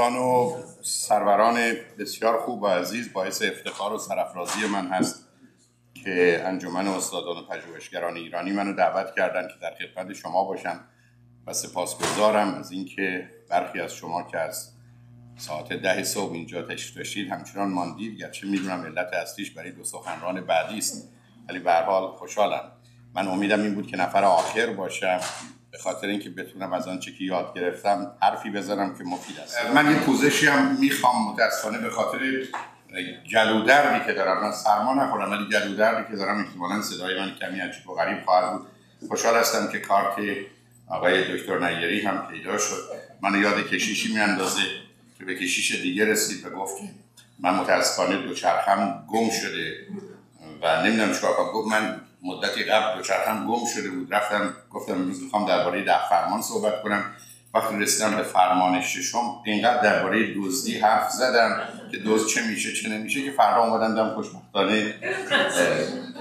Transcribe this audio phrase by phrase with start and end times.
[0.00, 1.58] دوستان و سروران
[1.98, 5.28] بسیار خوب و عزیز باعث افتخار و سرفرازی من هست
[5.94, 10.80] که انجمن استادان و پژوهشگران ایرانی منو دعوت کردن که در خدمت شما باشم
[11.46, 14.72] و سپاسگزارم از اینکه برخی از شما که از
[15.36, 18.18] ساعت ده صبح اینجا تشریف داشتید همچنان ماندید.
[18.18, 21.08] گرچه می‌دونم علت اصلیش برای دو سخنران بعدی است
[21.48, 22.72] ولی به حال خوشحالم.
[23.14, 25.20] من امیدم این بود که نفر آخر باشم.
[25.72, 29.56] به خاطر اینکه بتونم از آنچه که یاد گرفتم حرفی بزنم که مفید است.
[29.74, 32.18] من یه پوزشی هم می‌خوام متاسفانه به خاطر
[33.32, 34.42] گلودردی که دارم.
[34.42, 38.52] من سرما نخورم ولی گلودردی که دارم احتمالا صدای من کمی عجیب و غریب خواهد
[38.52, 38.66] بود.
[39.08, 40.14] خوشحال هستم که کارت
[40.88, 42.82] آقای دکتر نیری هم پیدا شد.
[43.20, 44.62] من یاد کشیشی میاندازه
[45.18, 46.74] که به کشیش دیگه رسید و گفت
[47.38, 49.76] من متاسفانه دوچرخم گم شده
[50.62, 51.52] و نمی‌دونم چیکار کنم.
[51.52, 54.14] گفت من مدتی قبل دوچرخم گم شده بود.
[54.14, 57.04] رفتم گفتم می‌خوام درباره ده فرمان صحبت کنم.
[57.54, 62.88] وقتی رسیدم به فرمان ششم اینقدر درباره دزدی حرف زدم که دزد چه میشه چه
[62.88, 64.94] نمیشه که فردا اومدم دم خوشبختانه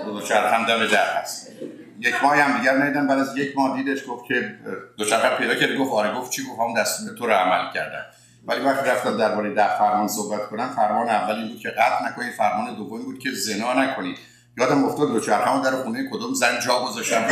[0.06, 1.52] دوچرخم دم در هست.
[2.00, 3.08] یک ماه هم دیگر ندیدم.
[3.08, 4.56] بعد از یک ماه دیدش گفت که
[4.98, 5.78] دوچرخه پیدا کرد.
[5.78, 8.06] گفت آره گفت چی؟ گفت هم دستور تو رو عمل کردم.
[8.48, 12.34] ولی وقتی رفتم درباره ده فرمان صحبت کنم فرمان اولی بود که قطع نکنید.
[12.34, 14.18] فرمان دومی بود که زنا نکنید.
[14.58, 17.26] یادم افتاد دوچرخه در خونه کدوم زن جا گذاشتم.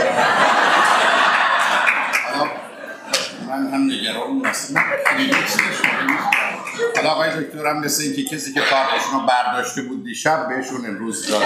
[3.47, 4.83] من هم نگران هستم
[6.95, 11.27] حالا آقای دکتر هم مثل اینکه کسی که کارشون رو برداشته بود دیشب بهشون امروز
[11.27, 11.41] داد.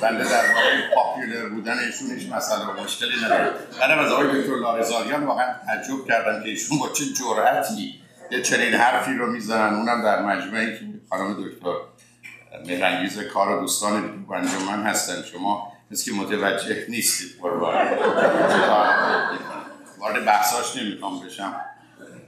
[0.00, 4.56] بنده در واقع پاپیولر بودن ایشون هیچ مسئله و مشکلی نداره منم از آقای دکتر
[4.56, 9.74] لارزاریان واقعا تعجب کردم که ایشون با چه جرأتی یه چنین حرفی رو می‌زنن.
[9.74, 11.74] اونم در مجمعی که خانم دکتر
[12.66, 15.22] مهرنگیز کار و دوستان انجمن هستن.
[15.32, 17.40] شما مثل که متوجه نیستید.
[19.98, 21.60] وارد بحثاش نمی‌خوام بشم.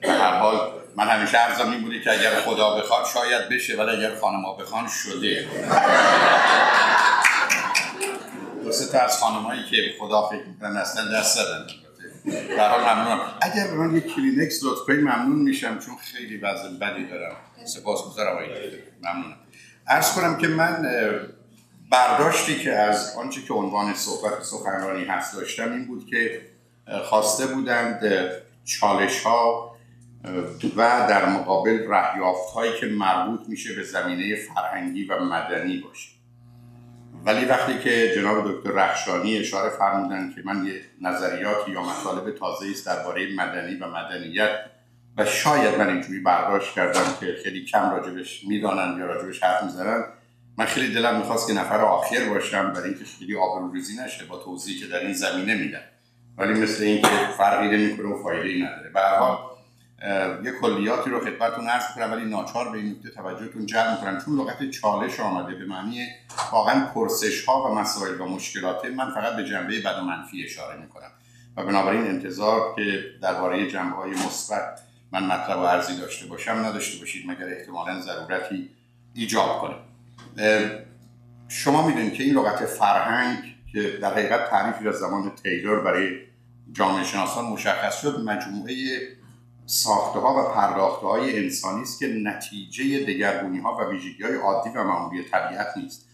[0.01, 3.97] به هر حال من همیشه عرضم این بوده که اگر خدا بخواد شاید بشه ولی
[3.97, 5.49] اگر خانما بخوان شده.
[8.73, 11.67] سه تا از خانمایی که خدا فکر می‌کنن اصلا دست زدن.
[12.57, 17.07] در حال ممنونم اگر به من یک کلینکس لطف ممنون میشم چون خیلی وزن بدی
[17.07, 17.37] دارم.
[17.65, 18.49] سپاسگزارم آقای
[19.03, 19.37] ممنونم.
[19.87, 20.89] عرض کنم که من
[21.91, 26.41] برداشتی که از آنچه که عنوان صحبت سخنرانی هست داشتم این بود که
[27.05, 28.01] خواسته بودند
[28.65, 29.77] چالش ها
[30.77, 36.09] و در مقابل رهیافت هایی که مربوط میشه به زمینه فرهنگی و مدنی باشه.
[37.25, 42.67] ولی وقتی که جناب دکتر رخشانی اشاره فرمودن که من یه نظریاتی یا مطالب تازه
[42.71, 44.51] است درباره مدنی و مدنیت
[45.17, 50.05] و شاید من اینجوری برداشت کردم که خیلی کم راجبش می‌دانن یا راجبش حرف می‌زنن
[50.59, 54.81] من خیلی دلم می‌خواست که نفر آخر باشم برای اینکه خیلی آبروریزی نشه با توضیحی
[54.81, 55.83] که در این زمینه میدن
[56.39, 57.09] ولی مثل اینکه
[57.39, 58.91] فرقی نمی‌کنه و فایده ای نداره.
[58.91, 59.01] به
[60.45, 64.21] یه کلیاتی رو خدمتتون عرض کنم ولی ناچار به این نکته توجهتون جلب می‌کنم.
[64.25, 66.07] چون لغت چالش آمده به معنی
[66.53, 70.81] واقعا پرسش ها و مسائل و مشکلات من فقط به جنبه بد و منفی اشاره
[70.81, 71.11] می‌کنم.
[71.57, 74.81] و بنابراین انتظار که درباره جنبه های مثبت
[75.13, 78.71] من مطلب و عرضی داشته باشم نداشته باشید مگر احتمالا ضرورتی
[79.15, 79.75] ایجاب کنه
[81.49, 83.39] شما می‌دونید که این لغت فرهنگ
[83.73, 86.17] که در حقیقت تعریفی از زمان تیلور برای
[86.73, 88.75] جامعه شناسان مشخص شد مجموعه
[89.67, 94.71] ساخته ها و پرداخته های انسانی است که نتیجه دگرگونی ها و ویژگی های عادی
[94.71, 96.09] و معمولی طبیعت نیست.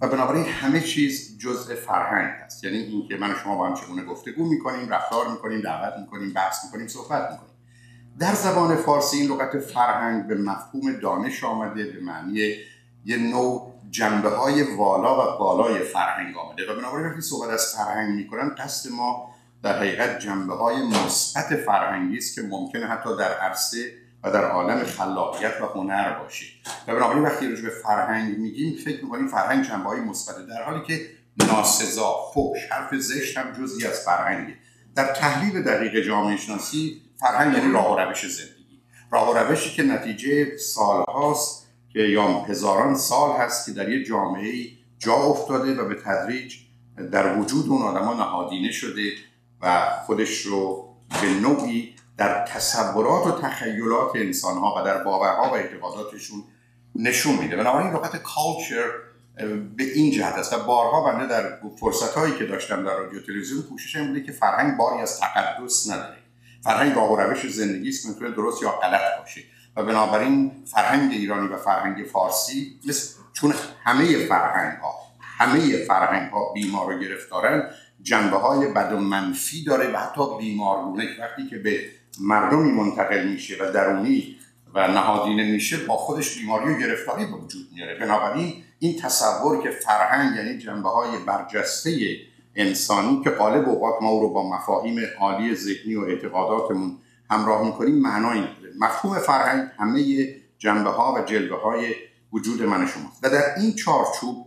[0.00, 2.64] و بنابراین همه چیز جزء فرهنگ است.
[2.64, 6.64] یعنی اینکه من و شما با هم چگونه گفتگو می‌کنیم رفتار می‌کنیم دعوت می‌کنیم بحث
[6.64, 7.52] می‌کنیم صحبت می‌کنیم.
[8.18, 12.54] در زبان فارسی این لغت فرهنگ به مفهوم دانش آمده به معنی
[13.04, 16.72] یه نوع جنبه های والا و بالای فرهنگ آمده.
[16.72, 19.31] و بنابراین وقتی صحبت از فرهنگ می‌کنن قصد ما
[19.62, 23.92] در حقیقت جنبه های مثبت فرهنگی است که ممکنه حتی در عرصه
[24.24, 26.46] و در عالم خلاقیت و هنر باشه.
[26.88, 30.82] و بنابراین وقتی راجع به فرهنگ میگیم فکر می‌کنیم فرهنگ جنبه های مثبت در حالی
[30.86, 31.00] که
[31.36, 34.54] ناسزا فوش حرف زشت هم جزئی از فرهنگه.
[34.94, 38.82] در تحلیل دقیق جامعه شناسی فرهنگ یعنی راه و روش زندگی.
[39.10, 44.52] راه و روشی که نتیجه سالهاست که یا هزاران سال هست که در یه جامعه
[44.98, 46.54] جا افتاده و به تدریج
[47.12, 49.12] در وجود اون آدما نهادینه شده.
[49.62, 50.88] و خودش رو
[51.22, 56.44] به نوعی در تصورات و تخیلات انسان ها و در باورها و اعتقاداتشون
[56.94, 57.56] نشون میده.
[57.56, 58.90] بنابراین لغت کالچر
[59.76, 60.52] به این جهت است.
[60.52, 64.76] و بارها بنده در فرصت هایی که داشتم در رادیو تلویزیون کوشش بوده که فرهنگ
[64.76, 66.16] باری از تقدس نداره.
[66.64, 69.40] فرهنگ راه و روش زندگی است می‌تونه درست یا غلط باشه.
[69.76, 73.54] و بنابراین فرهنگ ایرانی و فرهنگ فارسی مثل چون
[73.84, 77.70] همه فرهنگ ها همه فرهنگ ها بیمار و گرفتارن
[78.02, 81.80] جنبه های بد و منفی داره و حتی بیمارگونه وقتی که به
[82.20, 84.36] مردمی منتقل میشه و درونی
[84.74, 87.98] و نهادینه میشه با خودش بیماری و گرفتاری به وجود میاره.
[87.98, 92.16] بنابراین این تصور که فرهنگ یعنی جنبه های برجسته
[92.56, 96.98] انسانی که غالب اوقات ما رو با مفاهیم عالی ذهنی و اعتقاداتمون
[97.30, 98.72] همراه می‌کنیم معنایی نداره.
[98.78, 100.26] مفهوم فرهنگ همه
[100.58, 101.94] جنبه ها و جلوه های
[102.32, 103.18] وجود من شماست.
[103.22, 104.46] و در این چارچوب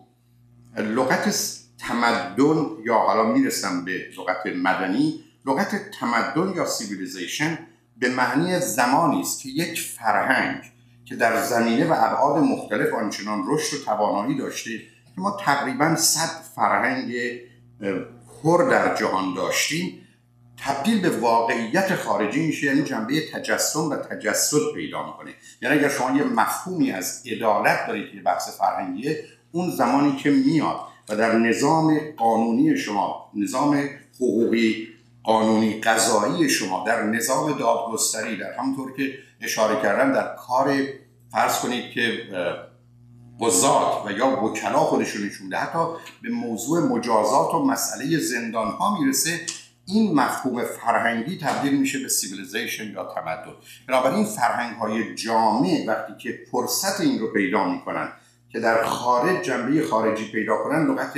[0.77, 1.29] لغت
[1.77, 7.59] تمدن یا حالا می‌رسم به لغت مدنی لغت تمدن یا civilization
[7.97, 10.61] به معنی زمانی است که یک فرهنگ
[11.05, 14.77] که در زمینه و ابعاد مختلف آنچنان رشد و توانایی داشته
[15.15, 17.13] که ما تقریبا صد فرهنگ
[18.43, 20.01] پر در جهان داشتیم
[20.57, 25.31] تبدیل به واقعیت خارجی میشه یعنی جنبه تجسم و تجسد پیدا می‌کنه.
[25.61, 30.79] یعنی اگر شما یه مفهومی از عدالت دارید که بحث فرهنگیه اون زمانی که میاد
[31.09, 34.87] و در نظام قانونی شما نظام حقوقی
[35.23, 40.77] قانونی قضایی شما در نظام دادگستری در همونطور که اشاره کردن در کار
[41.31, 42.21] فرض کنید که
[43.41, 45.79] قضات و یا وکلا خودشون نشون حتی
[46.21, 49.39] به موضوع مجازات و مسئله زندان ها می‌رسه
[49.85, 53.53] این مفهوم فرهنگی تبدیل میشه به civilization یا تمدن.
[53.87, 58.11] بنابراین فرهنگ های جامع وقتی که فرصت این رو پیدا می‌کنن
[58.55, 61.13] که در خارج جنبه خارجی پیدا کنن لغت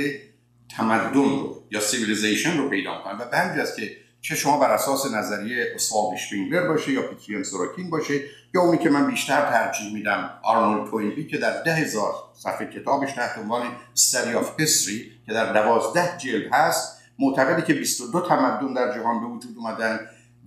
[0.76, 3.90] تمدن رو یا civilization رو پیدا کنن و به است که
[4.20, 8.20] چه شما بر اساس نظریه اسوالد اشپنگلر باشه یا پیتریم سوروکین باشه
[8.54, 13.12] یا اونی که من بیشتر ترجیح میدم آرنولد توینبی که در ده هزار صفحه کتابش
[13.12, 13.62] تحت عنوان
[13.96, 19.26] Study of History که در دوازده جلد هست معتقدی که 22 تمدن در جهان به
[19.26, 20.00] وجود اومدن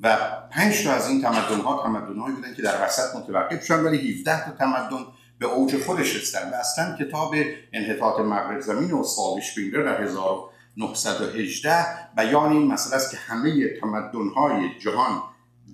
[0.03, 0.17] و
[0.51, 4.11] 5 تا از این تمدن ها تمدن هایی بودن که در وسط متوقف شدن ولی
[4.11, 5.05] 17 تا تمدن
[5.41, 7.35] به اوج خودش رسیدن و اصلا کتاب
[7.73, 9.03] انحطاط مغرب زمین و
[9.41, 11.85] شپینگلر در 1918
[12.15, 15.21] بیان این مسئله است که همه تمدن های جهان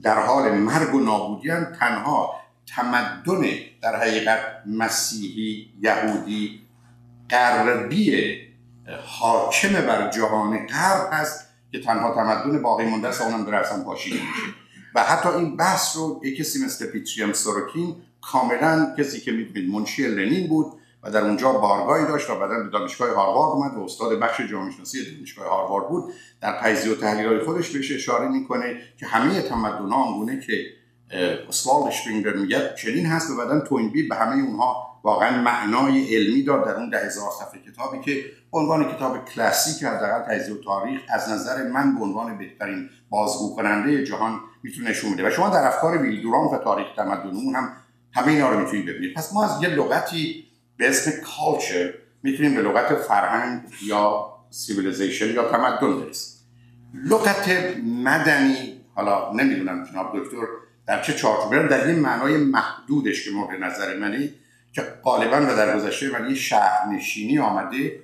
[0.04, 1.50] در حال مرگ و نابودی
[1.80, 2.34] تنها
[2.76, 3.50] تمدن
[3.82, 6.62] در حقیقت مسیحی یهودی
[7.30, 8.38] غربی
[9.06, 14.16] حاکم بر جهان غرب هست که تنها تمدن باقی مونده است اونم داره اصلا میشه.
[14.96, 20.08] و حتی این بحث رو یک کسی مثل پیتریام سوروکین کاملا کسی که می‌دونید منشی
[20.08, 20.66] لنین بود
[21.04, 24.72] و در اونجا بارگاهی داشت و بعدا به دانشگاه هاروارد اومد و استاد بخش جامعه
[24.72, 26.14] شناسی دانشگاه هاروارد بود.
[26.42, 30.66] در تجزیه و تحلیل خودش بهش اشاره می‌کنه که همه تمدن ها آنگونه که
[31.50, 36.66] اسوالد شپینگر میگه چنین هست و بعدا توینبیل به همه اونها واقعا معنای علمی داد
[36.66, 38.24] در اون ده هزار صفحه کتابی که
[38.54, 44.04] عنوان کتاب کلاسیک حداقل تجزیه و تاریخ از نظر من به عنوان بهترین بازگو کننده
[44.04, 45.28] جهان می‌تونه نشون بده.
[45.28, 47.74] و شما در افکار ویل و تاریخ تمدنمون هم
[48.12, 49.14] همه اینا رو می‌تونید ببینید.
[49.14, 50.46] پس ما از یه لغتی
[50.78, 51.94] به اسم culture
[52.24, 56.38] می‌تونیم به لغت فرهنگ یا civilization یا تمدن برسیم.
[56.94, 57.50] لغت
[57.84, 60.48] مدنی حالا نمی‌دونم جناب دکتر
[60.88, 64.34] در چه چارچوبی در یه معنای محدودش که مورد نظر منی
[64.74, 68.00] که غالبا و در گذشته معنی شهرنشینی آمده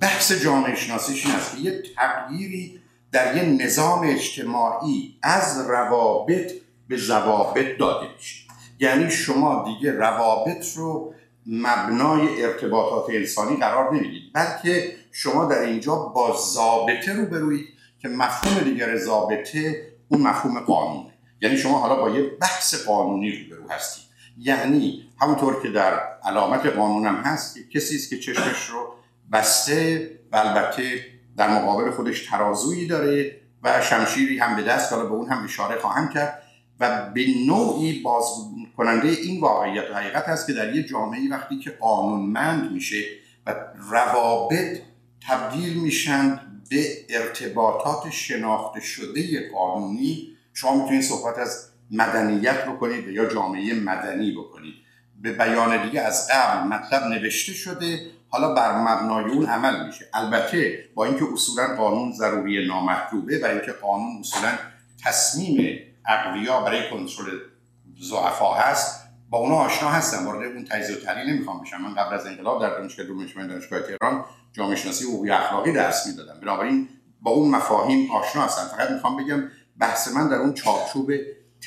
[0.00, 2.80] بحث جامعه شناسیش این است که یه تغییری
[3.14, 6.52] در یه نظام اجتماعی از روابط
[6.88, 8.44] به ضوابط داده میشه.
[8.80, 11.14] یعنی شما دیگه روابط رو
[11.46, 17.66] مبنای ارتباطات انسانی قرار نمی‌دید بلکه شما در اینجا با ضابطه رو بروید
[17.98, 21.14] که مفهوم دیگر ضابطه اون مفهوم قانونه.
[21.40, 24.04] یعنی شما حالا با یه بحث قانونی رو برو هستید.
[24.38, 28.94] یعنی همونطور که در علامت قانونم هست کسی است که چشمش رو
[29.32, 35.14] بسته و البته در مقابل خودش ترازویی داره و شمشیری هم به دست حالا به
[35.14, 36.42] اون هم اشاره خواهم کرد
[36.80, 38.24] و به نوعی باز
[38.76, 43.04] کننده این واقعیت و حقیقت هست که در یه جامعه وقتی که قانونمند میشه
[43.46, 43.54] و
[43.90, 44.80] روابط
[45.28, 53.74] تبدیل میشن به ارتباطات شناخته شده قانونی شما می‌تونید صحبت از مدنیت بکنید یا جامعه
[53.74, 54.74] مدنی بکنید.
[55.22, 60.06] به بیان دیگه از قبل مطلب نوشته شده حالا بر مبنای اون عمل میشه.
[60.14, 64.52] البته با اینکه اصولا قانون ضروری نامطلوبه برای اینکه قانون اصولا
[65.04, 67.38] تصمیم اقویا برای کنترل
[68.02, 70.26] ضعفا هست با اونا آشنا هستم.
[70.26, 71.80] وارد اون تجزیه و تحلیل نمی‌خوام بشم.
[71.80, 76.40] من قبل از انقلاب در دانشگاه دانشگاه دانشگاه تهران جامعه شناسی حقوقی اخلاقی درس می‌دادم.
[76.40, 76.88] بنابراین
[77.22, 78.76] با اون مفاهیم آشنا هستم.
[78.76, 79.42] فقط می‌خوام بگم
[79.78, 81.12] بحث من در اون چارچوب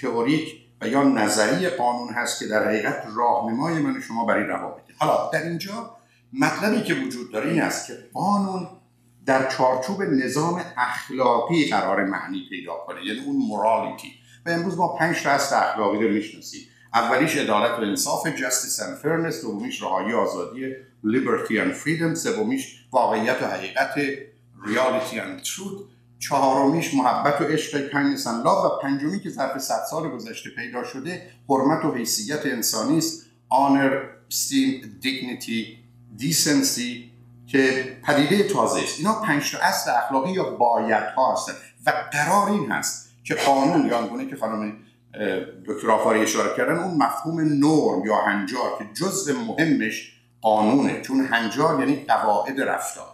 [0.02, 0.48] تئوریک
[0.82, 4.94] و یا نظری قانون هست که در حقیقت راهنمای من شما برای روابطه.
[4.98, 5.97] حالا در اینجا
[6.34, 8.68] مطلبی که وجود داره این است که قانون
[9.26, 14.08] در چارچوب نظام اخلاقی قرار معنی پیدا کنه یعنی اون morality
[14.46, 16.62] و امروز ما پنج تا اصل اخلاقی رو می‌شناسیم.
[16.94, 23.42] اولیش عدالت و انصاف justice and fairness دومیش رهایی آزادی liberty and freedom سومیش واقعیت
[23.42, 23.96] و حقیقت
[24.66, 25.86] reality and truth
[26.20, 31.22] چهارمیش محبت و عشق kindness and و پنجمی که ظرف صد سال گذشته پیدا شده
[31.50, 35.78] حرمت و حیثیت انسانی است honor استیم دیگنیتی
[36.18, 37.12] دیسنسی
[37.48, 39.00] که پدیده تازه است.
[39.00, 41.54] اینا پنج تا اصل اخلاقی یا باید ها هستن.
[41.86, 44.78] و قرار این هست که قانون یا آنگونه که خانم
[45.68, 51.02] دکتر آفاری اشاره کردن اون مفهوم نرم یا هنجار که جزء مهمش قانونه.
[51.02, 53.08] چون هنجار یعنی قواعد رفتار.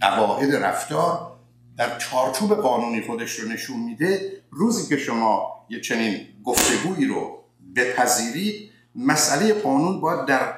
[0.00, 1.34] قواعد رفتار
[1.76, 4.32] در چارچوب قانونی خودش رو نشون میده.
[4.50, 7.38] روزی که شما یه چنین گفتگویی رو
[7.76, 10.54] بپذیرید مسئله قانون باید در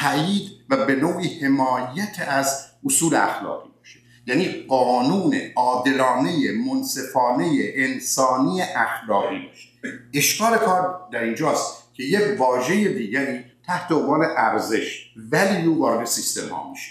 [0.00, 3.98] تایید به نوعی حمایت از اصول اخلاقی باشه.
[4.26, 9.68] یعنی قانون عادلانه منصفانه انسانی اخلاقی باشه.
[10.14, 16.70] اشکال کار در اینجاست که یک واژه دیگری تحت عنوان ارزش ولیو وارد سیستم ها
[16.70, 16.90] میشه.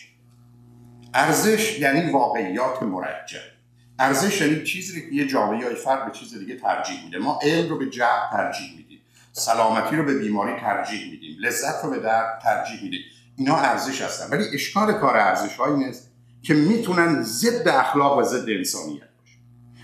[1.13, 3.39] ارزش یعنی واقعیات مرجع.
[3.99, 7.17] ارزش یعنی چیزی که یه جامعه یا فرد به چیز دیگه ترجیح میده.
[7.17, 8.99] ما علم رو به جهل ترجیح میدیم.
[9.31, 11.37] سلامتی رو به بیماری ترجیح میدیم.
[11.39, 13.01] لذت رو به درد ترجیح میدیم.
[13.35, 14.37] اینا ارزش هستن.
[14.37, 16.11] ولی اشکال کار ارزش نیست
[16.41, 19.37] که می‌تونن ضد اخلاق و ضد انسانیت باشه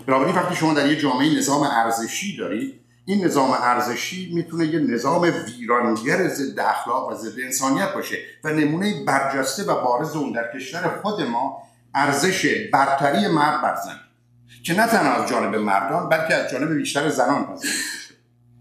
[0.06, 5.22] بنابراین وقتی شما در یه جامعه نظام ارزشی دارید این نظام ارزشی می‌تونه یه نظام
[5.22, 11.00] ویرانگر ضد اخلاق و ضد انسانیت باشه و نمونه برجسته و بارز اون در کشور
[11.02, 11.62] خود ما
[11.94, 14.00] ارزش برتری مرد بر زن.
[14.64, 18.14] که نه تنها از جانب مردان بلکه از جانب بیشتر زنان پذیرفته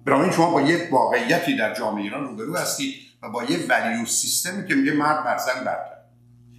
[0.06, 4.68] بنابراین شما با یک واقعیتی در جامعه ایران روبرو هستید و با یه ولیو سیستمی
[4.68, 6.00] که میگه مرد بر زن برتر.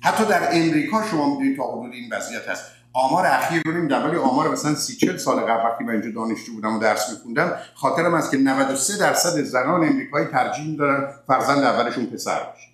[0.03, 2.63] حتی در امریکا شما می‌دونید تا حدود این وضعیت هست.
[2.93, 6.53] آمار اخیر رو نمی‌دونم ولی آمار مثلا سی چل سال قبل وقتی من اینجا دانشجو
[6.53, 12.07] بودم و درس میخوندم خاطرم است که 93 درصد زنان امریکایی ترجیح دارن فرزند اولشون
[12.07, 12.69] پسر باشه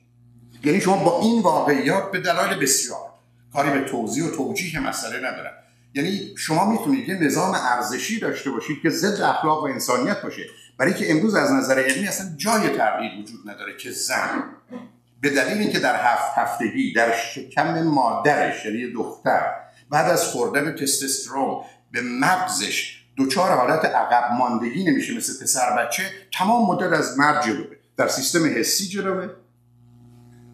[0.65, 3.11] یعنی شما با این واقعیات به دلایل بسیار
[3.53, 5.53] کاری به توضیح و توجیه مسئله ندارم
[5.95, 10.43] یعنی شما می‌تونید یه نظام ارزشی داشته باشید که ضد اخلاق و انسانیت باشه.
[10.79, 14.45] برای که امروز از نظر علمی اصلا جای تغییر وجود نداره که زن
[15.21, 19.53] به دلیل اینکه در هفت هفتگی در شکم مادرش یعنی دختر
[19.91, 26.03] بعد از خوردن تستوسترون به مغزش دچار حالت عقب ماندگی نمیشه مثل پسر بچه
[26.33, 27.77] تمام مدت از مرد جلوه.
[27.97, 29.29] در سیستم حسی جلوه.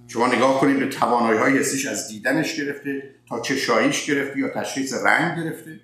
[0.08, 4.94] شما نگاه کنید به توانایی های حسیش از دیدنش گرفته تا چشاییش گرفته یا تشخیص
[5.04, 5.80] رنگ گرفته.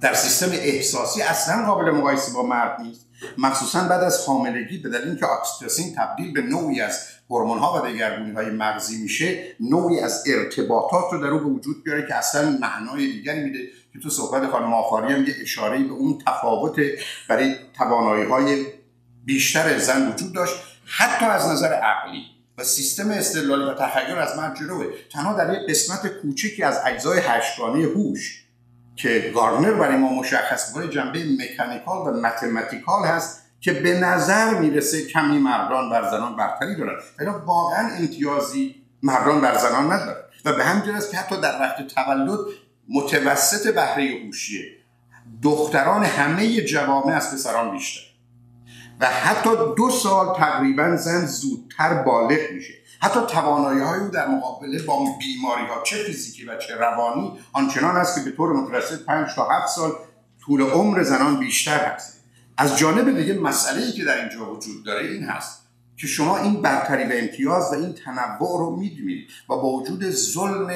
[0.00, 3.06] در سیستم احساسی اصلا قابل مقایسه با مرد نیست.
[3.38, 6.98] مخصوصا بعد از حاملگی به دلیل اینکه اکسیتوسین تبدیل به نوعی از
[7.30, 11.84] هورمون ها و دگرگونی های مغزی میشه نوعی از ارتباطات رو در او به وجود
[11.84, 13.58] بیاره که اصلا معنای دیگری میده.
[13.92, 16.76] که تو صحبت خانم آفاری هم یه اشاره به اون تفاوت
[17.28, 18.66] برای توانایی های
[19.24, 20.54] بیشتر زن وجود داشت
[20.84, 22.22] حتی از نظر عقلی.
[22.58, 24.86] و سیستم استدلالی و تخیل از من جلوه.
[25.12, 28.39] تنها در یک قسمت کوچکی از اجزای هشتگانه هوش
[29.02, 35.06] که گارنر برای ما مشخص می‌کنه جنبه مکانیکال و متمتیکال هست که به نظر می‌رسه
[35.06, 36.98] کمی مردان بر زنان برتری دارن.
[37.18, 41.86] ولی واقعا امتیازی مردان بر زنان ندارن و به همین است که حتی در وقت
[41.86, 42.38] تولد
[42.88, 44.64] متوسط بهره هوشیه.
[45.42, 48.00] دختران همه جوامع از پسران بیشتر.
[49.00, 52.74] و حتی دو سال تقریبا زن زودتر بالغ میشه.
[53.02, 57.96] حتی توانایی های او در مقابله با بیماری ها چه فیزیکی و چه روانی آنچنان
[57.96, 59.92] است که به طور متوسط 5 تا 7 سال
[60.40, 62.20] طول عمر زنان بیشتر هست
[62.56, 65.60] از جانب دیگه مسئله ای که در اینجا وجود داره این هست
[65.96, 70.70] که شما این برتری و امتیاز و این تنوع رو می‌دونید و با وجود ظلم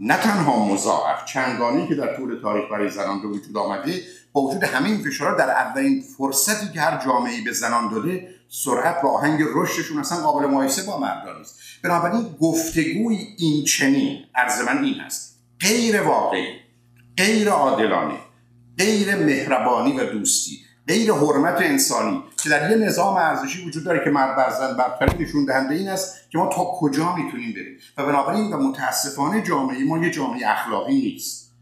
[0.00, 4.64] نه تنها مضاعف چندانی که در طول تاریخ برای زنان به وجود آمده با وجود
[4.64, 9.42] همه این فشارها در اولین فرصتی که هر جامعه به زنان داده سرعت و آهنگ
[9.54, 11.58] رشدشون اصلا قابل مقایسه با مردان نیست.
[11.82, 15.38] بنابراین گفتگوی این چنین عرض من این هست.
[15.60, 16.46] غیر واقعی
[17.16, 18.18] غیر عادلانه
[18.78, 20.58] غیر مهربانی و دوستی
[20.88, 25.24] غیر حرمت انسانی که در یه نظام ارزشی وجود داره که مرد بر زن برتری
[25.24, 27.78] نشون دهنده این است که ما تا کجا می‌تونیم بریم.
[27.98, 31.52] و بنابراین و متاسفانه جامعه ما یه جامعه اخلاقی نیست.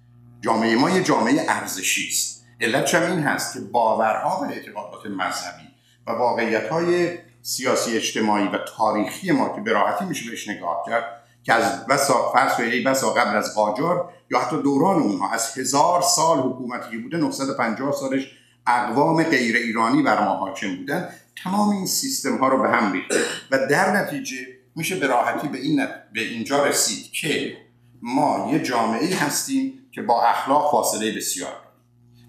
[0.40, 2.44] جامعه ما یه جامعه ارزشی است.
[2.60, 5.71] علت این هست که باورها و اعتقادات مذهبی
[6.06, 11.04] و واقعیت های سیاسی اجتماعی و تاریخی ما که به میشه بهش نگاه کرد
[11.42, 16.38] که از بسا ای بسا قبل از قاجار یا حتی دوران اونها از هزار سال
[16.38, 18.26] حکومتی بوده 950 سالش
[18.66, 21.08] اقوام غیر ایرانی بر ما حاکم بودن
[21.44, 25.58] تمام این سیستم ها رو به هم ریخته و در نتیجه میشه به راحتی به
[25.58, 27.56] این به اینجا رسید که
[28.02, 31.56] ما یه جامعه هستیم که با اخلاق فاصله بسیار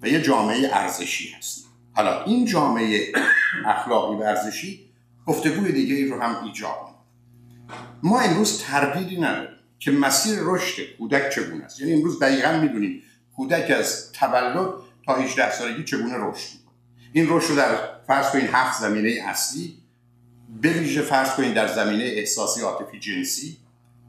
[0.02, 1.63] و یه جامعه ارزشی هستیم.
[1.94, 3.12] حالا این جامعه
[3.66, 4.90] اخلاقی ورزشی
[5.26, 6.94] گفتگوی دیگه رو هم ایجاب
[8.04, 11.80] ما امروز تردیدی نداریم که مسیر رشد کودک چگونه است.
[11.80, 13.02] یعنی امروز دقیقا می‌دونیم
[13.36, 14.70] کودک از تولد
[15.06, 16.74] تا 18 سالگی چگونه رشد می‌کنه.
[17.14, 19.78] این رشد رو در فرض کنید هفت زمینه اصلی
[20.62, 23.58] به ویژه فرض کنید در زمینه احساسی عاطفی جنسی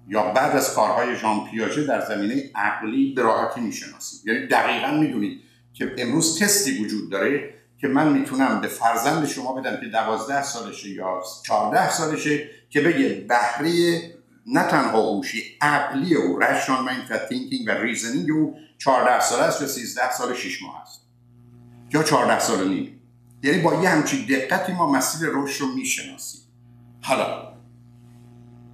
[0.09, 5.41] یا بعد از کارهای ژان پیاژه در زمینه عقلی به راحتی می‌شناسید یعنی دقیقا می‌دونید
[5.73, 10.89] که امروز تستی وجود داره که من می‌تونم به فرزند شما بدم که دوازده سالشه
[10.89, 13.73] یا چهارده سالشه که بگه بهره
[14.47, 19.61] نه تنها هوشی عقلی او rational mind و thinking و reasoning او 14 سال است
[19.61, 21.01] یا 13 سال 6 ماه است.
[21.95, 23.01] یا 14 سال نیم.
[23.43, 26.41] یعنی با یه همچین دقتی ما مسیر رشد رو می‌شناسیم.
[27.03, 27.55] حالا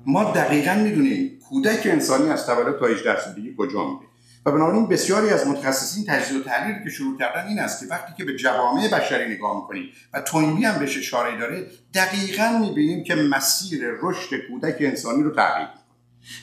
[0.07, 4.10] ما دقیقا می‌دونیم کودک انسانی از تولد تا 18 سالگی کجا میره.
[4.47, 8.13] و بنابراین بسیاری از متخصصین تجزیه و تحلیلی که شروع کردن این است که وقتی
[8.19, 13.15] که به جوامع بشری نگاه می‌کنیم و توینبی هم بهش اشاره داره دقیقا می‌بینیم که
[13.15, 15.81] مسیر رشد کودک انسانی رو تغییر می‌کنه.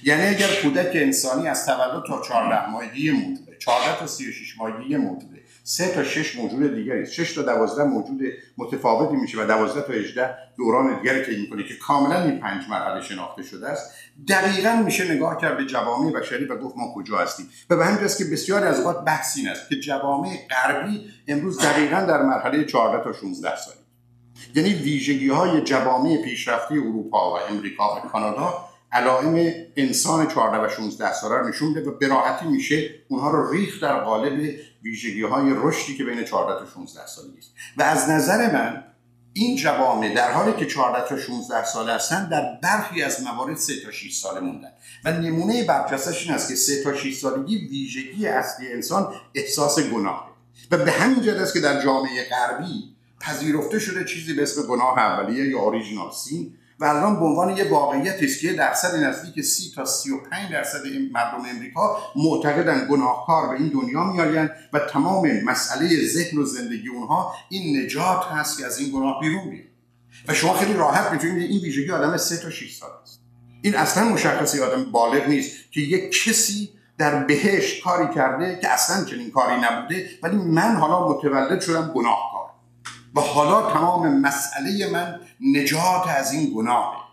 [0.04, 5.37] یعنی اگر کودک انسانی از تولد تا 14 ماهگی موجوده 14 تا 36 ماهگی موجوده
[5.70, 7.12] سه تا شش موجود دیگری است.
[7.12, 8.22] شش تا دوازده موجود
[8.58, 13.02] متفاوتی میشه و دوازده تا 18 دوران دیگری که می‌کنه که کاملا این پنج مرحله
[13.02, 13.92] شناخته شده است.
[14.28, 17.50] دقیقا میشه نگاه کرد به جوامع بشری و گفت ما کجا هستیم.
[17.70, 22.02] و به همین که بسیاری از اوقات بحث این است که جوامع غربی امروز دقیقا
[22.02, 23.80] در مرحله 14 تا 16 سالی
[24.56, 31.14] یعنی ویژگی های جوامع پیشرفته اروپا و امریکا و کانادا علائم انسان 14 و 16
[31.14, 35.54] ساله رو نشون میده و به راحتی میشه اونها رو ریخت در قالب ویژگی های
[35.56, 38.84] رشدی که بین 14 تا 16 سالگی است و از نظر من
[39.34, 43.74] این جوامع در حالی که 14 تا 16 ساله هستند در برخی از موارد 3
[43.86, 44.72] تا 6 ساله موندن.
[45.06, 50.38] و نمونه برجستش این است که 3 تا 6 سالگی ویژگی اصلی انسان احساس گناه
[50.72, 55.00] و به همین جهت است که در جامعه غربی پذیرفته شده چیزی به اسم گناه
[55.00, 59.72] اولیه یا اوریجینال سین و الان به عنوان یه واقعیت است که درصد نزدیک 30
[59.76, 66.38] تا 35 درصد مردم امریکا معتقدن گناهکار به این دنیا میآیند و تمام مسئله ذهن
[66.38, 69.68] و زندگی اونها این نجات هست که از این گناه بیرون بیاد
[70.28, 73.20] و شما خیلی راحت می‌تونید این ویژگی آدم 3 تا 6 سال است.
[73.62, 79.06] این اصلا مشخصی آدم بالغ نیست که یک کسی در بهش کاری کرده که اصلا
[79.06, 82.37] چنین کاری نبوده ولی من حالا متولد شدم گناهکار.
[83.18, 87.08] و حالا تمام مسئله من نجات از این گناه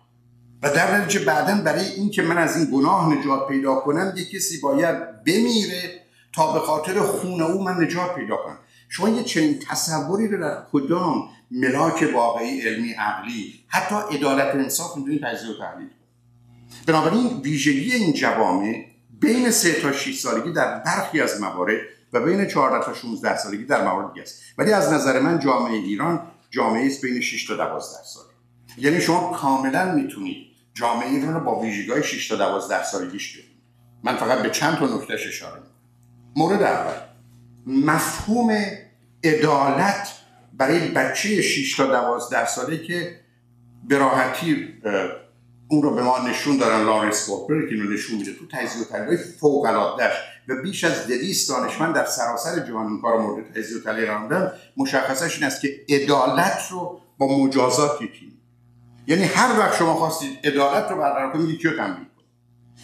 [0.62, 4.60] و در نتیجه بعدا برای اینکه من از این گناه نجات پیدا کنم یک کسی
[4.60, 6.00] باید بمیره
[6.34, 8.58] تا به خاطر خون او من نجات پیدا کنم.
[8.88, 15.22] شما یه چنین تصوری رو در کدام ملاک واقعی علمی عقلی حتی عدالت انصاف می‌دونید
[15.22, 15.88] تجزیه و تحلیل
[16.86, 18.86] بنابراین ویژگی این جوامع
[19.20, 21.76] بین سه تا 6 سالگی در برخی از موارد
[22.14, 24.42] و بین 14 تا 16 سالگی در موارد دیگه است.
[24.58, 28.24] ولی از نظر من جامعه ایران جامعه است بین 6 تا 12 سال
[28.78, 33.54] یعنی شما کاملا می‌تونید جامعه ایران رو با ویژگی‌های 6 تا 12 سالگیش ببینید.
[34.04, 35.70] من فقط به چند تا نکته اشاره می‌کنم.
[36.36, 36.94] مورد اول
[37.66, 38.56] مفهوم
[39.24, 40.08] عدالت
[40.52, 43.20] برای بچه 6 تا 12 ساله که
[43.88, 44.74] به راحتی
[45.68, 49.16] اون رو به ما نشون دارن لارنس کوپر که نشون میده تو تجزیه و تحلیل
[49.16, 50.10] فوق العاده
[50.48, 54.52] و بیش از 200 دانشمند در سراسر جهان این کار مورد تجزیه و تحلیل قرار
[54.76, 58.34] مشخصش این است که عدالت رو با مجازات یکی
[59.06, 62.06] یعنی هر وقت شما خواستید عدالت رو برقرار کنید یکی رو تنبیه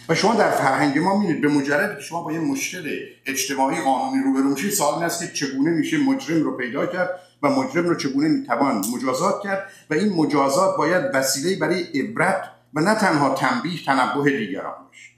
[0.09, 4.23] و شما در فرهنگ ما می‌بینید به مجرد که شما با یه مشکل اجتماعی قانونی
[4.23, 7.09] روبرو میشید سوال این است که چگونه میشه مجرم رو پیدا کرد
[7.43, 12.43] و مجرم رو چگونه می‌توان مجازات کرد؟ و این مجازات باید وسیله برای عبرت
[12.73, 15.10] و نه تنها تنبیه تنبه دیگران باشه.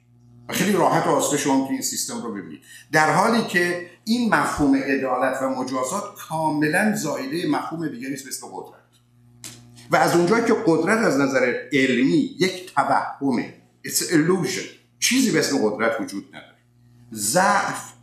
[0.50, 5.50] خیلی راحت و شما این سیستم رو ببینید در حالی که این مفهوم عدالت و
[5.50, 8.80] مجازات کاملا زایده مفهوم دیگری است مثل قدرت.
[9.92, 13.54] و از اونجایی که قدرت از نظر علمی یک توهمه
[13.88, 14.66] It's illusion.
[15.00, 16.58] چیزی به اسم قدرت وجود نداره.
[17.14, 17.94] ضعف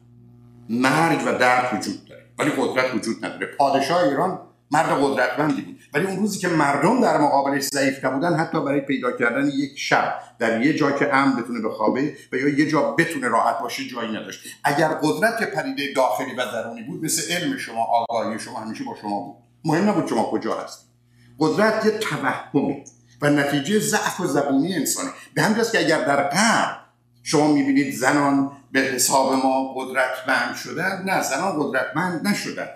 [0.68, 2.26] مرگ و درد وجود داره.
[2.38, 3.46] ولی قدرت وجود نداره.
[3.46, 5.80] پادشاه ایران مرد قدرتمندی بود.
[5.94, 10.14] ولی اون روزی که مردم در مقابلش ضعیف بودن حتی برای پیدا کردن یک شب
[10.38, 14.08] در یه جا که امن بتونه بخوابه و یا یه جا بتونه راحت باشه جایی
[14.08, 14.40] نداشت.
[14.64, 19.20] اگر قدرت پدیده داخلی و درونی بود مثل علم شما آگاهی شما همیشه با شما
[19.20, 19.36] بود.
[19.64, 20.90] مهم نبود شما کجا هست
[21.38, 22.84] قدرت یه توهمه
[23.22, 26.76] و نتیجه ضعف و زبونی انسانی به همین که اگر در غرب
[27.22, 32.66] شما می‌بینید زنان به حساب ما قدرتمند شدن نه زنان قدرتمند نشدن.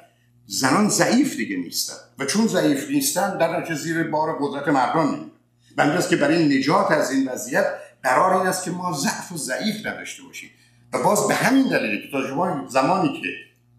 [0.46, 1.94] زنان ضعیف دیگه نیستن.
[2.18, 5.30] و چون ضعیف نیستن در نتیجه زیر بار قدرت مردان میمونن.
[5.76, 7.66] بنده که برای نجات از این وضعیت
[8.02, 10.50] قرار این است که ما ضعف و ضعیف نداشته باشیم.
[10.92, 13.28] و باز به همین دلیل که تا زمانی که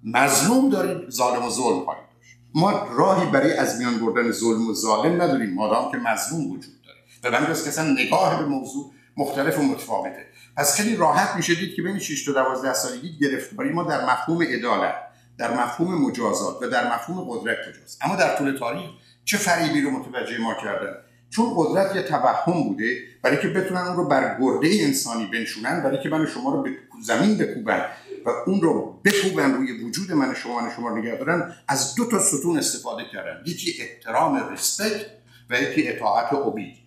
[0.04, 2.38] مظلوم دارید ظالم و ظلم خواهید داشت.
[2.54, 7.36] ما راهی برای از میان بردن ظلم و ظالم نداریم مادام که مظلوم وجود داره.
[7.36, 10.25] و من که اصلا نگاه به موضوع مختلف و متفاوته.
[10.58, 14.41] پس خیلی راحت میشه دید که بین 6 تا 12 سالگی گرفتاری ما در مفهوم
[14.41, 14.95] عدالت.
[15.38, 18.89] در مفهوم مجازات و در مفهوم قدرت کجاست اما در طول تاریخ
[19.26, 20.93] چه فریبی رو متوجه ما کردن؟
[21.30, 26.04] چون قدرت یه توهم بوده برای که بتونن اون رو بر گرده انسانی بنشونن برای
[26.04, 26.69] که من شما رو به
[27.04, 27.86] زمین بکوبن
[28.26, 32.19] و اون رو بکوبن روی وجود من شما من شما نگه دارن از دو تا
[32.19, 33.41] ستون استفاده کردن.
[33.45, 35.06] یکی احترام ریسپکت
[35.50, 36.85] و یکی اطاعت و اوبیدینس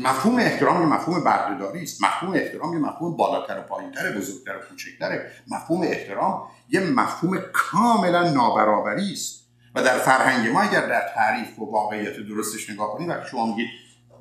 [0.00, 2.02] مفهوم احترام یه مفهوم بردهداری است.
[2.02, 5.30] مفهوم احترام یه مفهوم بالاتر و پایینتر بزرگتر و کوچکتره.
[5.48, 9.40] مفهوم احترام یه مفهوم کاملا نابرابری است.
[9.74, 13.68] و در فرهنگ ما اگر در تعریف و واقعیت درستش نگاه کنید وقتی شما میگید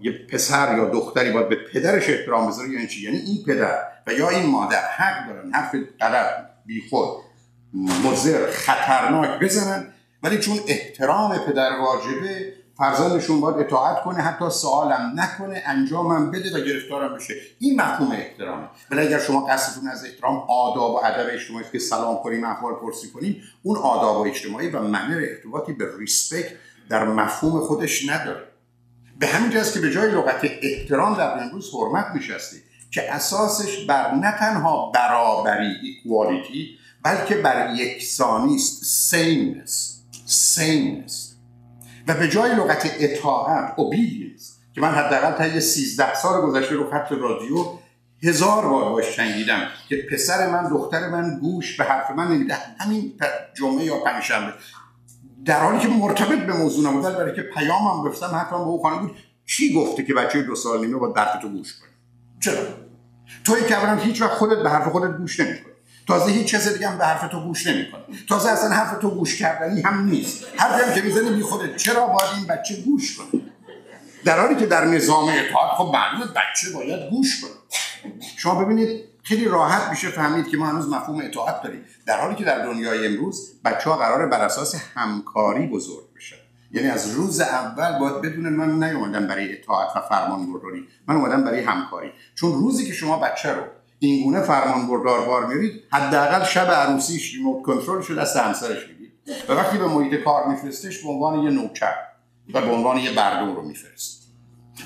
[0.02, 4.14] یه پسر یا دختری باید به پدرش احترام بذاره یعنی چی؟ یعنی این پدر و
[4.14, 6.28] یا این مادر حق دارن حرف غلط
[6.66, 7.10] بیخود
[7.74, 9.94] مضر خطرناک بزنن.
[10.24, 16.66] ولی چون احترام پدر واجبه فرزندشون باید اطاعت کنه حتی سوالم نکنه انجامم بده و
[16.66, 17.34] گرفتارم بشه.
[17.60, 18.68] این مفهوم احترامه.
[18.92, 23.10] ولی اگر شما قصدتون از احترام آداب و ادب اجتماعی که سلام کنیم احوال پرسی
[23.10, 26.52] کنیم اون آداب و اجتماعی و منر ارتباطی به ریسپکت
[26.90, 28.44] در مفهوم خودش نداره.
[29.20, 32.58] به همین جاست که به جای لغت احترام در امروز حرمت نشسته
[32.92, 41.29] که اساسش بر نه تنها برابری equality بلکه بر یکسانی است sameness sameness
[42.10, 46.92] و به جای لغت اطاعت obedience که من حداقل تا یه 13 سال گذشته رو
[46.92, 47.66] خط رادیو
[48.24, 52.56] هزار بار باش شنیدم که پسر من دختر من گوش به حرف من نمیده.
[52.80, 53.14] همین
[53.54, 54.54] جمعه یا پنجشنبه.
[55.46, 59.00] در حالی که مرتبط به موضوع نبود برای که پیامم گفتم حتی به او خانم
[59.00, 61.90] بود چی گفته که بچه دو سال نیمه با درد تو گوش کنی
[62.40, 62.64] چرا؟
[63.44, 65.69] توی که اولا هیچ وقت خودت به حرف خودت گوش نمی‌کنی.
[66.10, 68.02] تازه هیچ کسی دیگه هم به حرف تو گوش نمی‌کنه.
[68.30, 70.46] تازه اصلا حرف تو گوش کردنی هم نیست.
[70.58, 71.78] حرفی هم که می‌زنی بی خودت.
[71.78, 73.42] چرا باید این بچه گوش کنه؟
[74.26, 77.52] در حالی که در نظام اطاعت خب معلومه بچه باید گوش کنه.
[78.38, 81.86] شما ببینید خیلی راحت میشه فهمید که ما هنوز مفهوم اطاعت داریم.
[82.06, 86.36] در حالی که در دنیای امروز بچه ها قراره بر اساس همکاری بزرگ بشن.
[86.72, 90.88] یعنی از روز اول باید بدون من نیومدم برای اطاعت و فرمان برداری.
[91.08, 92.12] من اومدم برای همکاری.
[92.36, 93.62] چون روزی که شما بچه رو
[94.00, 99.14] این فرمان بردار بار میرید حداقل شب عروسیش ریموت کنترل شده دست همسرش می‌دید
[99.50, 101.94] و وقتی به محیط کار میفرستش به عنوان یه نوکر
[102.54, 104.20] و به عنوان یه بردون رو میفرست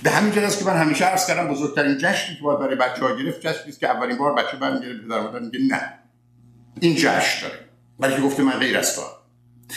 [0.03, 3.15] به همین است که من همیشه عرض کردم بزرگترین جشنی که باید برای بچه ها
[3.15, 5.93] گرفت جشنی که اولین بار بچه برمیگره پدر میگه نه.
[6.79, 7.59] این جشن داره.
[7.99, 8.99] بلکه گفته من غیر از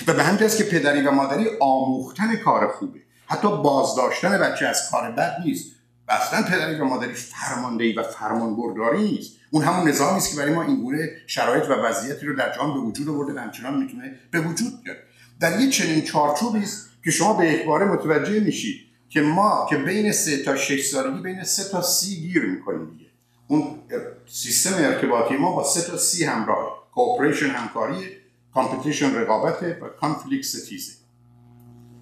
[0.06, 2.98] و به همین است که پدری و مادری آموختن کار خوبه.
[3.26, 5.75] حتی بازداشتن بچه از کار بد نیست.
[6.08, 9.36] و اصلا پدری و مادری فرماندهی و فرمانبرداری نیست.
[9.50, 12.74] اون همون نظامی است که برای ما این گونه شرایط و وضعیتی رو در جهان
[12.74, 14.96] به وجود آورده و همچنان می‌تونه به وجود بیاد
[15.40, 20.12] در یه چنین چارچوبی است که شما به یکباره متوجه میشید که ما که بین
[20.12, 23.06] سه تا شش سالگی بین سه تا سی گیر می‌کنیم دیگه.
[23.48, 23.78] اون
[24.26, 28.06] سیستم ارتباطی ما با سه تا C همراه cooperation همکاری
[28.54, 30.92] competition رقابت و conflict ستیزه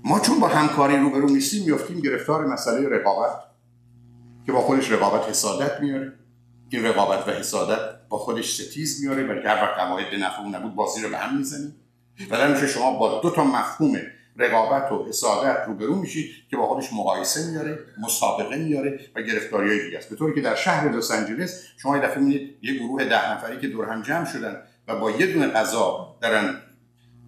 [0.05, 3.31] ما چون با همکاری روبرو نیستیم میفتیم گرفتار مسئله رقابت.
[4.46, 6.12] که با خودش رقابت حسادت میاره.
[6.68, 7.78] این رقابت و حسادت
[8.09, 11.74] با خودش ستیز میاره بلکه هر وقت قواعد نفع نبود بازی رو به هم می‌زنیم
[12.30, 14.00] و در شما با دو تا مفهوم
[14.37, 19.85] رقابت و حسادت روبرو میشید که با خودش مقایسه میاره مسابقه میاره و گرفتاری های
[19.85, 20.11] دیگه است.
[20.11, 23.61] به طوری که در شهر لس آنجلس شما یه دفعه می‌بینید یه گروه ده نفری
[23.61, 24.57] که دور هم جمع شدن
[24.88, 26.54] و با یه دونه غذا دارن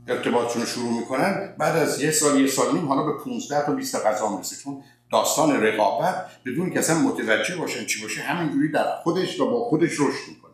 [0.08, 1.54] ارتباطشون رو شروع می‌کنن.
[1.58, 4.56] بعد از یه سال یه سال نیم حالا به 15 تا 20 تا غذا می‌رسه.
[4.56, 9.64] چون داستان رقابت بدون که اصلا متوجه باشن چی باشه همینجوری در خودش و با
[9.64, 10.52] خودش رشد می‌کنه.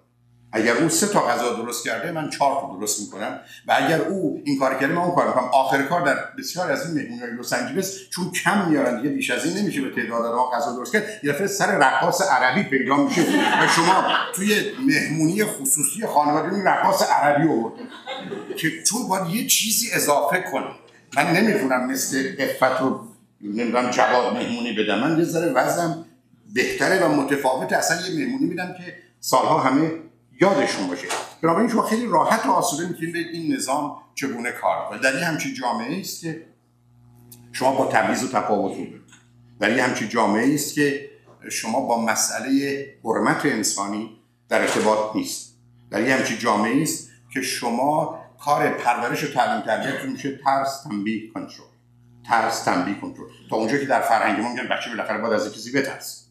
[0.55, 3.41] اگر او سه تا غذا درست کرده من چهار تا درست می‌کنم.
[3.69, 5.45] و اگر او این کار کرده من اون کار می‌کنم.
[5.53, 9.45] آخر کار در بسیار از این مهمونی لس آنجلس چون کم میارن دیگه بیش از
[9.47, 11.05] این نمیشه به تعداد آدم غذا درست کرد.
[11.23, 13.23] یه سر رقاص عربی پیدا میشه
[13.63, 17.75] و شما توی مهمونی خصوصی خانواده این رقاص عربی آورد
[18.57, 20.67] که چون باید یه چیزی اضافه کنه
[21.17, 23.12] من نمی‌تونم مثل افت و
[23.43, 25.01] نمی‌دونم جواب مهمونی بدم.
[25.01, 26.05] من یه ذره وزنم
[26.55, 27.73] بهتره و متفاوت.
[27.73, 29.91] اصلا یه مهمونی میدم که سالها همه
[30.41, 31.07] یادشون باشه.
[31.43, 35.55] بنابراین شما خیلی راحت و آسوده می‌تونید این نظام چگونه کار کنید در یه همچین
[35.55, 36.47] جامعه است که
[37.53, 38.85] شما با تبعیض و تفاوت رو
[39.61, 41.11] در یه همچین جامعه است که
[41.51, 44.11] شما با مسئله حرمت انسانی
[44.49, 45.55] در ارتباط نیست.
[45.91, 51.33] در یه همچین جامعه است که شما کار پرورش و تعلیم تربیتتون میشه ترس تنبیه
[51.35, 51.72] کنترل
[52.29, 53.27] ترس تنبیه کنترل.
[53.51, 56.23] تا اونجا که در فرهنگ ما میگن بچه بالاخره باید از کسی بترسه.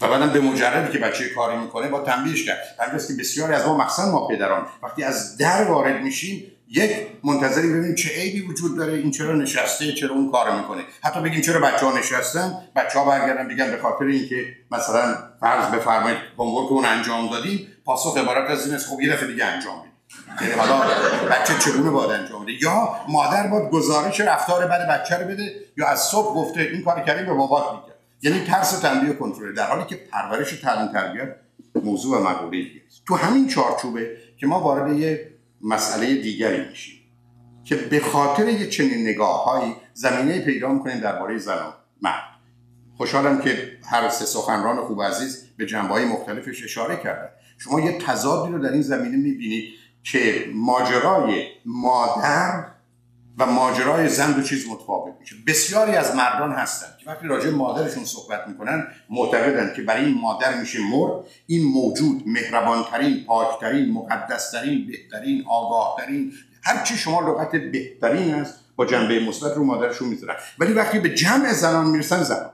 [0.00, 2.58] و بعدم به مجردی که بچه کاری می‌کنه با تنبیهش کرد.
[2.80, 6.90] همینجاست که بسیاری از ما مخصوصا ما پدران وقتی از در وارد میشیم یک
[7.24, 10.82] منتظری ببینیم چه عیبی وجود داره این چرا نشسته چرا اون کار می‌کنه.
[11.02, 15.74] حتی بگیم چرا بچه ها نشستن بچه ها برگردن بگن به خاطر اینکه مثلا فرض
[15.74, 19.87] بفرمایید که اون انجام دادیم پاسخ عبارت از این است خب یه دفعه دیگه انجام
[20.40, 20.80] یعنی حالا
[21.30, 25.88] بچه چگونه باید انجام بده؟ یا مادر باید گزارش رفتار بد بچه رو بده یا
[25.88, 27.94] از صبح گفته این کار کردیم به بابات میگه.
[28.22, 31.36] یعنی ترس تنبیه کنترل در حالی که پرورش تعلیم تربیت
[31.74, 32.66] موضوع و مقوله
[33.06, 35.30] تو همین چارچوبه که ما وارد یه
[35.62, 36.98] مسئله دیگری میشیم
[37.64, 42.24] که به خاطر یه چنین نگاههایی زمینه پیدا می‌کنیم درباره زن و مرد.
[42.96, 47.28] خوشحالم که هر سه سخنران خوب عزیز به جنبه های مختلفش اشاره کردن.
[47.58, 52.64] شما یه تضادی رو در این زمینه می‌بینید که ماجرای مادر
[53.38, 55.36] و ماجرای زن دو چیز متفاوت میشه.
[55.46, 60.60] بسیاری از مردان هستن که وقتی راجع مادرشون صحبت می‌کنن معتقدن که برای این مادر
[60.60, 61.10] میشه مر
[61.46, 66.32] این موجود مهربانترین پاکترین مقدسترین بهترین آگاهترین
[66.62, 70.36] هر چی شما لغت بهترین است با جنبه مثبت رو مادرشون می‌ذارن.
[70.58, 72.50] ولی وقتی به جمع زنان می‌رسن زنان.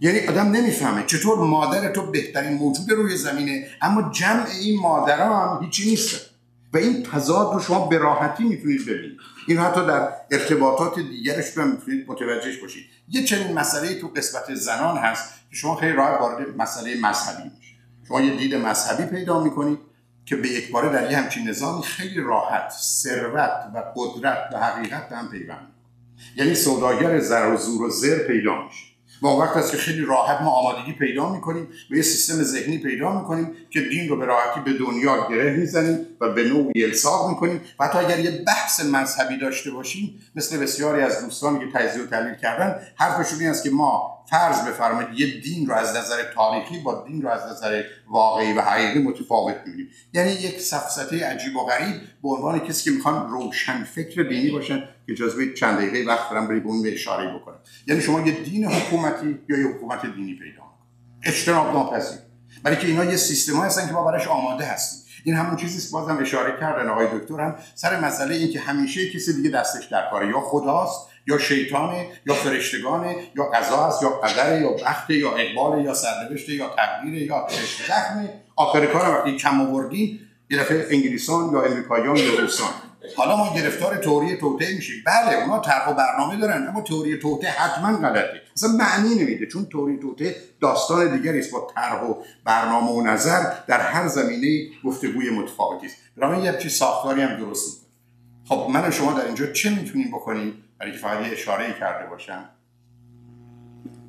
[0.00, 5.90] یعنی آدم نمی‌فهمه چطور مادر تو بهترین موجود روی زمینه اما جمع این مادران هیچی
[5.90, 6.33] نیست.
[6.74, 9.18] و این تضاد رو شما به راحتی می‌تونید ببینید.
[9.48, 12.84] این حتی در ارتباطات دیگرش هم می‌تونید متوجهش باشید.
[13.08, 17.76] یه چنین مسئله تو قسمت زنان هست که شما خیلی راحت وارد مسئله مذهبی میشید.
[18.08, 19.78] شما یه دید مذهبی پیدا می‌کنید
[20.26, 25.12] که به یک باره در یه همچین نظامی خیلی راحت ثروت و قدرت و حقیقت
[25.12, 25.68] هم پیوند
[26.36, 28.93] یعنی سوداگر زر و زور و زر پیدا میشه.
[29.28, 33.20] اون وقت است که خیلی راحت ما آمادگی پیدا می‌کنیم و یه سیستم ذهنی پیدا
[33.20, 37.60] می‌کنیم که دین رو به راحتی به دنیا گره می‌زنیم و به نوعی الساق می‌کنیم.
[37.80, 42.06] و حتی اگر یه بحث مذهبی داشته باشیم مثل بسیاری از دوستانی که تجزیه و
[42.06, 46.78] تحلیل کردن حرفشون این است که ما فرض بفرمایید یه دین رو از نظر تاریخی
[46.78, 49.88] با دین رو از نظر واقعی و حقیقی متفاوت می‌بینیم.
[50.12, 54.78] یعنی یک سفسطه عجیب و غریب به عنوان کسی که می‌خوان روشن فکر دینی باشن
[54.78, 59.38] که اجازه چند دقیقه وقت دارم برای اون اشاره بکنم یعنی شما یه دین حکومتی
[59.48, 60.62] یا یه حکومت دینی پیدا
[61.22, 62.18] اجتناب ناپذیر.
[62.62, 65.04] برای که اینا یه سیستم هستن که ما براش آماده هستیم.
[65.24, 69.10] این همون چیزی است بازم اشاره کردن آقای دکتر هم سر مسئله این که همیشه
[69.10, 74.08] کسی دیگه دستش در کاره یا خداست یا شیطانه یا فرشتگانه یا قضا است یا
[74.10, 77.46] قدره یا بخت یا اقبال یا سرنوشت یا تقدیر یا
[77.88, 78.28] زخم.
[78.56, 82.70] آخر کار وقتی کم آوردیم یه دفعه انگلیسان یا امریکاییان یا روسان.
[83.16, 85.02] حالا ما گرفتار توری توته میشیم.
[85.06, 88.40] بله اونا طرح و برنامه دارن اما توری توته حتما غلطه.
[88.56, 93.52] اصلا معنی نمیده چون توری توته داستان دیگری است با طرح و برنامه و نظر
[93.66, 95.96] در هر زمینه گفتگوی متفاوتی است.
[96.16, 97.86] برای یه چیز ساختاری هم درست
[98.48, 102.48] خب من و شما در اینجا چه می‌تونیم بکنیم؟ که فقط یه اشاره کرده باشم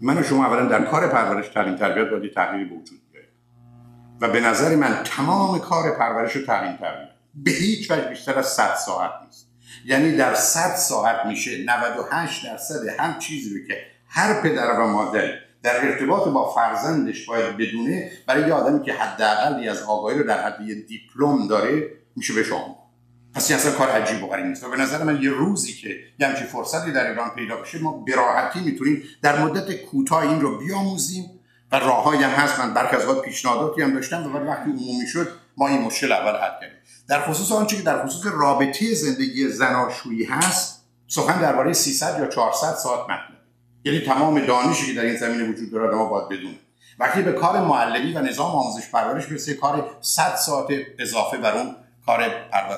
[0.02, 3.02] من و شما اولا در کار پرورش تعلیم تربیت باید تغییری به وجود
[4.22, 7.10] و به نظر من تمام کار پرورش و تعلیم تربیت.
[7.36, 9.48] به هیچ وجه بیشتر از 100 ساعت نیست.
[9.86, 15.34] یعنی در 100 ساعت میشه 98 درصد هم چیزی رو که هر پدر و مادری
[15.64, 20.44] در ارتباط با فرزندش باید بدونه برای یه آدمی که حداقلی از آگاهی رو در
[20.44, 22.75] حد یه دیپلم داره میشه به شما
[23.36, 24.64] پس اصلا کار عجیب و غریب نیست.
[24.64, 27.92] و به نظر من یه روزی که یه همچین فرصتی در ایران پیدا بشه ما
[27.92, 31.40] به راحتی می‌تونیم در مدت کوتاه این رو بیاموزیم
[31.72, 32.60] و راههایی هم هست.
[32.60, 36.62] من برخی از پیشنهاداتی هم داشتم و وقتی عمومی شد ما این مشکل اول حل
[36.62, 36.78] کردیم.
[37.08, 42.74] در خصوص آنچه که در خصوص رابطه زندگی زناشویی هست سخن درباره 300 یا 400
[42.74, 43.36] ساعت مطلب.
[43.86, 46.56] یعنی تمام دانشی که در این زمینه وجود داره ما باید بدونه
[47.00, 50.68] وقتی به کار معلمی و نظام آموزش پرورش برسه کار 100 ساعت
[51.00, 52.78] اضافه بر اون کار پرور...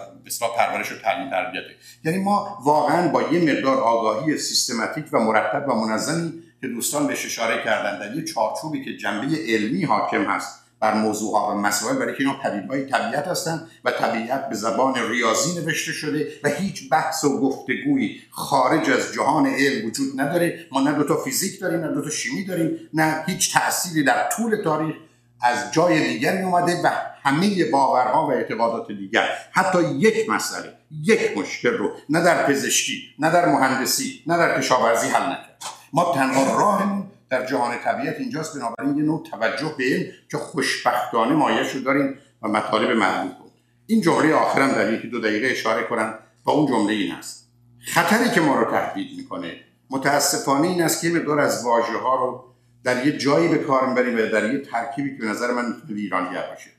[0.57, 5.73] پرورش و تعلیم تربیته یعنی ما واقعا با یه مقدار آگاهی سیستماتیک و مرتب و
[5.73, 10.93] منظمی که دوستان بهش اشاره کردن در یه چارچوبی که جنبه علمی حاکم هست بر
[10.93, 15.59] موضوع ها و مسائل برای که اینا پدیدهای طبیعت هستند و طبیعت به زبان ریاضی
[15.59, 20.65] نوشته شده و هیچ بحث و گفتگویی خارج از جهان علم وجود نداره.
[20.71, 24.95] ما نه دوتا فیزیک داریم نه دوتا شیمی داریم نه هیچ تأثیری در طول تاریخ
[25.41, 26.89] از جای دیگری اومده و
[27.23, 30.73] همه باورها و اعتقادات دیگر حتی یک مسئله
[31.04, 35.63] یک مشکل رو نه در پزشکی نه در مهندسی نه در کشاورزی حل نکرد.
[35.93, 41.36] ما تنها راهمون در جهان طبیعت اینجاست بنابراین یه نوع توجه به این که خوشبختانه
[41.36, 43.52] مایه رو داریم و مطالب مربوط بود
[43.88, 47.47] این جمله آخرم در یکی دو دقیقه اشاره کنم و اون جمله این است.
[47.80, 49.56] خطری که ما رو تهدید می‌کنه
[49.89, 52.46] متاسفانه این است که مقدار از واژه ها رو
[52.88, 56.00] در یه جایی به کار می‌بریم و در یه ترکیبی که به نظر من می‌تونه
[56.00, 56.69] ایرانیت باشه.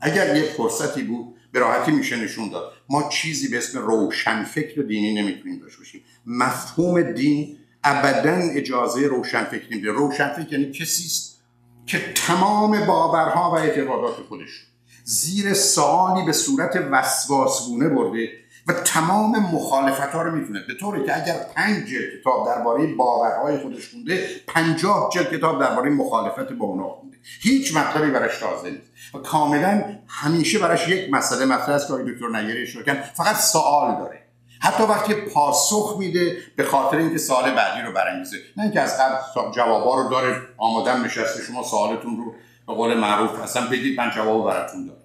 [0.00, 2.72] اگر یه فرصتی بود به راحتی میشه نشون داد.
[2.88, 6.00] ما چیزی به اسم روشنفکر دینی نمی‌تونیم داشته باشیم.
[6.26, 9.90] مفهوم دین ابدا اجازه روشنفکری میده.
[9.90, 11.42] روشنفکر یعنی کسی است
[11.86, 14.66] که تمام باورها و اعتقادات خودش
[15.04, 18.28] زیر سوالی به صورت وسواسگونه برده
[18.68, 23.58] و تمام مخالفت ها رو می‌تونه به طوری که اگر پنج جلد کتاب درباره باورهای
[23.58, 27.16] خودش خونده پنجاه جلد کتاب درباره مخالفت با اونا خونده.
[27.40, 29.14] هیچ مطلبی براش تازه نیست.
[29.14, 34.22] و کاملا همیشه براش یک مسئله مطرح است که دکتر نیری اشاره فقط سوال داره.
[34.60, 38.36] حتی وقتی پاسخ میده به خاطر اینکه سال بعدی رو برانگیزه.
[38.56, 39.16] نه اینکه از قبل
[39.54, 42.34] جوابا رو داره آمادم نشسته شما سوالتون رو
[42.66, 44.97] به قول معروف اصلا بدید من جواب براتون دارم.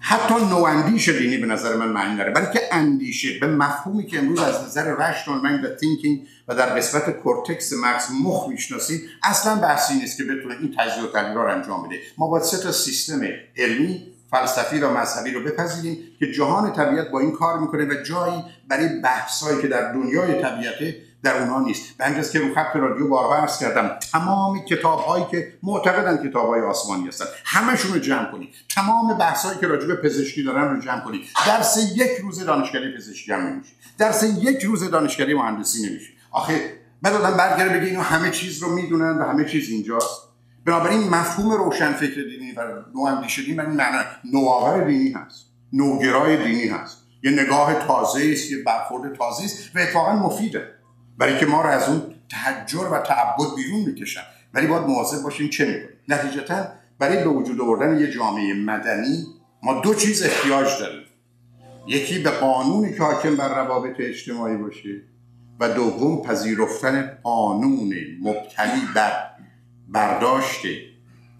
[0.00, 2.30] حتی نواندیش دینی به نظر من معنی داره.
[2.32, 7.10] بلکه اندیشه به مفهومی که امروز از نظر rational mind و thinking و در قسمت
[7.10, 11.88] کورتکس مغز مخ می‌شناسید اصلا بحثی نیست که بتونه این تجزیه و تحلیل رو انجام
[11.88, 11.96] بده.
[12.18, 13.20] ما باید سه تا سیستم
[13.56, 18.42] علمی فلسفی و مذهبی رو بپذیریم که جهان طبیعت با این کار می‌کنه و جایی
[18.68, 21.96] برای بحثایی که در دنیای طبیعته در اونها نیست.
[21.98, 26.60] به که رو خط رادیو بارها عرض کردم تمام کتاب هایی که معتقدن کتاب های
[26.60, 30.80] آسمانی هستن همشون رو جمع کنید تمام بحث هایی که راجع به پزشکی دارن رو
[30.80, 36.10] جمع کنید درس یک روز دانشگاهی پزشکی هم نمیشه درس یک روز دانشگاهی مهندسی نمیشه
[36.30, 40.20] آخه بعد آدم برگره بگه اینو همه چیز رو می‌دونن و همه چیز اینجاست.
[40.64, 42.60] بنابراین مفهوم روشن فکر دینی و
[42.94, 45.46] نواندیش دینی من معنی نوآور دینی هست.
[45.72, 46.98] نوگرای دینی هست.
[47.22, 50.79] یه نگاه تازه است یه برخورد تازه است و اتفاقا مفیده.
[51.20, 54.20] برای که ما رو از اون تحجر و تعبد بیرون می‌کشن.
[54.54, 56.66] ولی باید مواظب باشیم چه می‌کنیم؟ نتیجتا
[56.98, 59.26] برای به وجود آوردن یه جامعه مدنی
[59.62, 61.04] ما دو چیز احتیاج داریم.
[61.86, 65.02] یکی به قانونی که حاکم بر روابط اجتماعی باشه
[65.60, 69.30] و دوم پذیرفتن قانون مبتنی بر
[69.88, 70.62] برداشت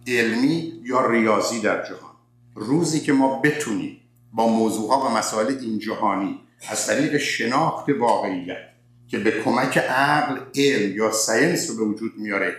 [0.06, 2.14] علمی یا ریاضی در جهان.
[2.54, 4.00] روزی که ما بتونیم
[4.32, 8.69] با موضوعها و مسائل این جهانی از طریق شناخت واقعیت
[9.10, 12.54] که به کمک عقل علم یا ساینس رو به وجود میاره.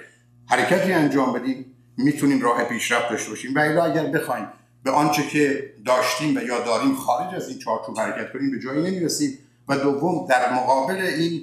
[0.50, 1.66] حرکتی انجام بدیم
[1.98, 3.56] می‌تونیم راه پیشرفت داشته باشیم.
[3.56, 4.48] و اگر بخوایم
[4.84, 8.92] به آنچه که داشتیم و یا داریم خارج از این چارچوب حرکت کنیم به جایی
[8.92, 9.38] نمی‌رسیم.
[9.68, 11.42] و دوم در مقابل این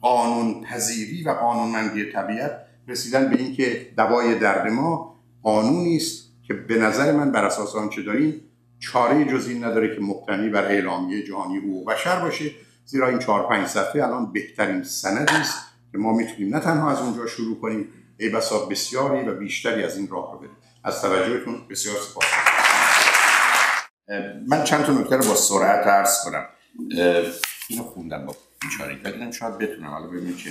[0.00, 2.52] قانون پذیری و قانونمندی طبیعت
[2.88, 8.02] رسیدن به اینکه دوای درد ما قانونی است که به نظر من بر اساس آنچه
[8.02, 8.40] داریم
[8.78, 12.50] چاره جز این نداره که مبتنی بر اعلامیه جهانی حقوق بشر باشه.
[12.84, 15.54] زیرا این چهار پنج صفحه الان بهترین سندی است
[15.92, 17.88] که ما می‌تونیم نه تنها از اونجا شروع کنیم
[18.18, 20.56] ای بسا بسیاری و بیشتری از این راه رو بریم.
[20.84, 22.24] از توجهتون بسیار سپاس.
[24.48, 26.46] من چند تا نکته رو با سرعت عرض کنم.
[27.68, 28.94] اینو خوندم با بیچاره.
[28.94, 30.50] ببینم شاید بتونم حالا ببینیم چه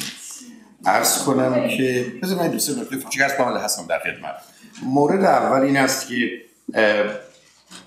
[0.86, 3.32] عرض کنم که بذار من دوست نکته کوچیک از
[3.64, 4.36] هستم در خدمت.
[4.84, 6.30] مورد اول این است که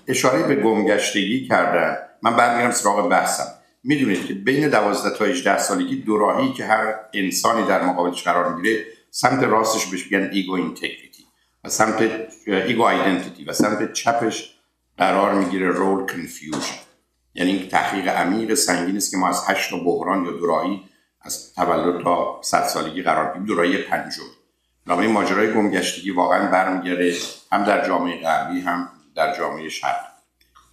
[0.07, 1.97] اشاره به گمگشتگی کردن.
[2.21, 3.47] من برمیگردم سراغ بحثم.
[3.83, 8.85] می‌دونید که بین 12 تا 18 سالگی دوراهی که هر انسانی در مقابلش قرار می‌گیره
[9.11, 11.23] سمت راستش بهش میگن ego integrity
[11.63, 12.11] و سمت
[12.47, 14.53] ego identity و سمت چپش
[14.97, 16.75] قرار می‌گیره role confusion
[17.35, 20.83] یعنی این تحقیق عمیق سنگین است که ما از هشت بحران یا دوراهی
[21.21, 23.45] از تولد تا 100 سالگی قرار می‌گیریم.
[23.45, 24.23] دوراهی پنجم.
[24.87, 27.15] این ماجرای گمگشتگی واقعا برمیگرده
[27.51, 30.12] هم در جامعه غربی هم در جامعه شرق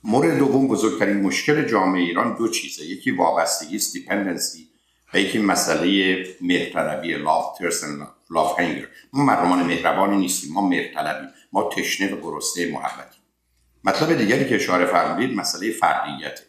[0.05, 2.85] مورد دوم بزرگترین مشکل جامعه ایران دو چیزه.
[2.85, 4.69] یکی وابستگی است dependency
[5.15, 11.29] و یکی مسئله مهرطلبی love thirst and love hunger ما مردمان مهربانی نیستیم ما مهرطلبیم
[11.53, 13.23] ما تشنه و گرسنه محبتیم.
[13.85, 16.41] مطلب دیگری که اشاره فرمودید مسئله فردیت.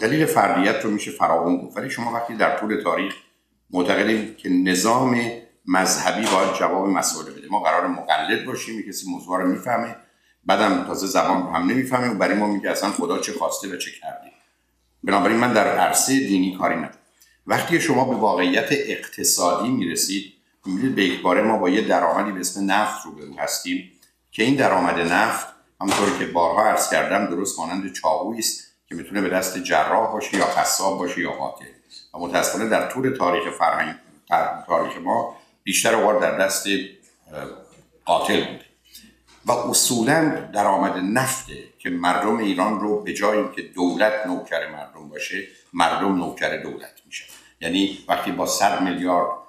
[0.00, 3.14] دلیل فردیت رو میشه فراوان گفت ولی شما وقتی در طول تاریخ
[3.70, 5.20] معتقدیم که نظام
[5.66, 7.48] مذهبی باید جواب مسئله بده.
[7.50, 9.96] ما قرار مقلد باشیم کسی موضوع رو می‌فهمه.
[10.46, 13.90] بعدم تازه زبان هم نمی‌فهمیم و برای ما میگه اصلا خدا چه خواسته و چه
[14.02, 14.32] کرده
[15.04, 16.98] بنابراین من در عرصه دینی کاری ندارم.
[17.46, 20.32] وقتی شما به واقعیت اقتصادی می‌رسید
[20.66, 23.92] می‌بینید به یک باره ما با یه درآمدی به اسم نفت رو هستیم
[24.30, 25.46] که این درآمد نفت
[25.80, 30.36] همونطور که بارها عرض کردم درست مانند چاقویی است که می‌تونه به دست جراح باشه
[30.36, 31.64] یا قصاب باشه یا قاتل.
[32.14, 33.94] و متاسفانه در طول تاریخ فرهنگ
[34.66, 36.66] تاریخ ما بیشتر اوقات در دست
[38.04, 38.65] قاتل بوده.
[39.46, 45.48] و اصولا درآمد نفته که مردم ایران رو به جایی که دولت نوکر مردم باشه
[45.72, 47.24] مردم نوکر دولت میشه
[47.60, 49.46] یعنی وقتی با 100 میلیارد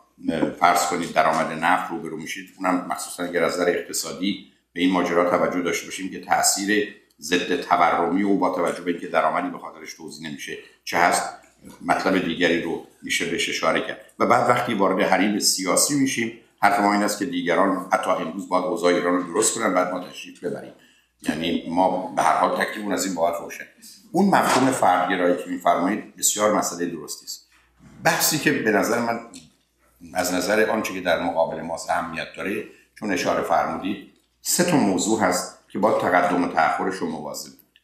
[0.59, 4.91] فرض کنید درآمد نفت رو برو میشید اونم مخصوصا اگر از نظر اقتصادی به این
[4.91, 9.57] ماجرا توجه داشته باشیم که تاثیر ضد تورمی و با توجه به اینکه درآمدی به
[9.57, 11.23] خاطرش توضیح نمیشه چه هست
[11.85, 14.01] مطلب دیگری رو میشه بهش اشاره کرد.
[14.19, 18.49] و بعد وقتی وارد حریم سیاسی میشیم حرف ما این است که دیگران حتی امروز
[18.49, 20.73] باید اوضاع ایران رو درست کنن بعد ما تشریف ببریم.
[21.21, 23.63] یعنی ما به هر حال تکلیفمون از این باید روشن
[24.11, 27.47] اون مفهوم فردگرایی که میفرمایید بسیار مسئله درستی است.
[28.03, 29.19] بحثی که به نظر من
[30.13, 32.63] از نظر آنچه که در مقابل ما اهمیت داره
[32.99, 37.79] چون اشاره فرمودید سه تا موضوع هست که با تقدم و تأخرش رو مواظب بود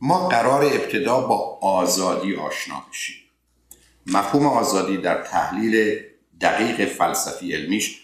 [0.00, 3.16] ما قرار ابتدا با آزادی آشنا بشیم.
[4.06, 6.04] مفهوم آزادی در تحلیل
[6.40, 8.00] دقیق فلسفی علمیش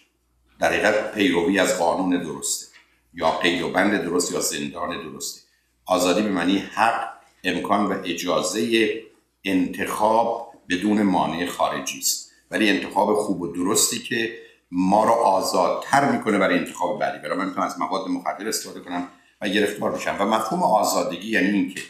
[0.60, 2.66] در حقیقت پیروی از قانون درسته
[3.14, 5.40] یا قید و درست یا زندان درسته.
[5.86, 7.08] آزادی به معنی حق
[7.44, 8.92] امکان و اجازه
[9.44, 12.32] انتخاب بدون مانع خارجی است.
[12.50, 14.38] ولی انتخاب خوب و درستی که
[14.70, 17.18] ما را آزادتر می‌کنه برای انتخاب بعدی.
[17.18, 19.08] برای من از مواد مخدر استفاده کنم
[19.40, 20.16] و گرفتار بشم.
[20.20, 21.80] و مفهوم آزادگی یعنی اینکه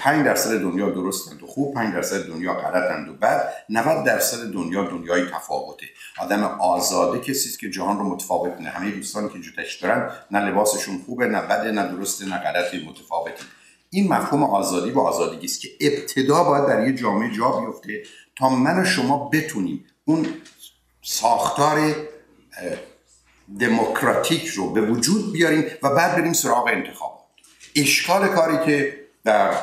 [0.00, 4.84] 5 درصد دنیا درستند و خوب 5 درصد دنیا غلطند و بعد 90 درصد دنیا
[4.84, 5.86] دنیای تفاوته.
[6.20, 10.98] آدم آزاده کسی که جهان رو متفاوت نه همه دوستانی که جوتش دارن نه لباسشون
[11.06, 13.44] خوبه نه بده نه درسته نه غلطه متفاوته.
[13.90, 18.02] این مفهوم آزادی و آزادگی است که ابتدا باید در یه جامعه جا بیفته
[18.36, 20.26] تا من و شما بتونیم اون
[21.02, 21.94] ساختار
[23.60, 27.18] دموکراتیک رو به وجود بیاریم و بعد بریم سراغ انتخابات.
[27.76, 29.54] اشکال کاری که در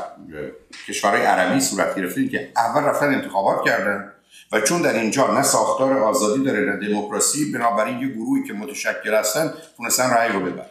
[0.88, 4.12] کشورهای عربی صورت گرفته که اول رفتن انتخابات کردن
[4.52, 9.14] و چون در اینجا نه ساختار آزادی داره نه دموکراسی بنابراین یه گروهی که متشکل
[9.14, 10.66] هستن تونستن رأی رو ببرن.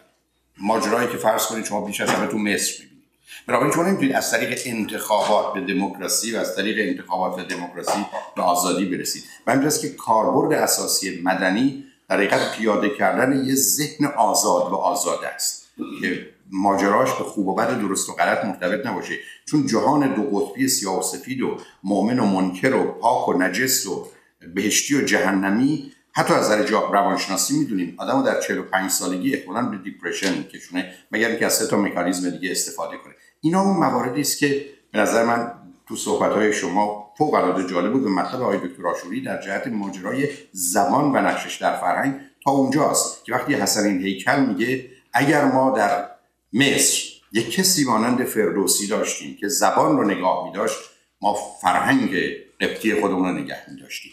[0.58, 3.04] ماجرایی که فرض کنید شما بیش از همه تو مصر می‌بینید.
[3.46, 8.42] بنابراین شما نمی‌تونید از طریق انتخابات به دموکراسی و از طریق انتخابات و دموکراسی به
[8.42, 9.24] آزادی برسید.
[9.46, 15.24] و اینجاست که کاربرد اساسی مدنی در حقیقت پیاده کردن یه ذهن آزاد و آزاد
[15.24, 15.68] است
[16.00, 19.14] که ماجراش به خوب و بد درست و غلط مرتبط نباشه.
[19.44, 23.86] چون جهان دو قطبی سیاه و سفید و مؤمن و منکر و پاک و نجس
[23.86, 24.06] و
[24.54, 30.42] بهشتی و جهنمی حتی از نظر روانشناسی می‌دونیم آدمو در 45 سالگی احتمالاً به دیپرشن
[30.42, 33.14] کشونه مگر اینکه از سه تا مکانیزم دیگه استفاده کنه.
[33.40, 35.52] اینا اون مواردی است که به نظر من
[35.88, 40.28] تو صحبت شما فوق العاده جالب بود و مطلب آقای دکتر آشوری در جهت ماجرای
[40.52, 45.70] زبان و نقشش در فرهنگ تا اونجاست که وقتی حسن این هیکل میگه اگر ما
[45.70, 46.13] در
[46.54, 47.02] مصر.
[47.32, 50.76] یک کسی مانند فردوسی داشتیم که زبان رو نگاه می داشت
[51.20, 52.16] ما فرهنگ
[52.60, 54.12] قبطی خودمون رو نگه می داشتیم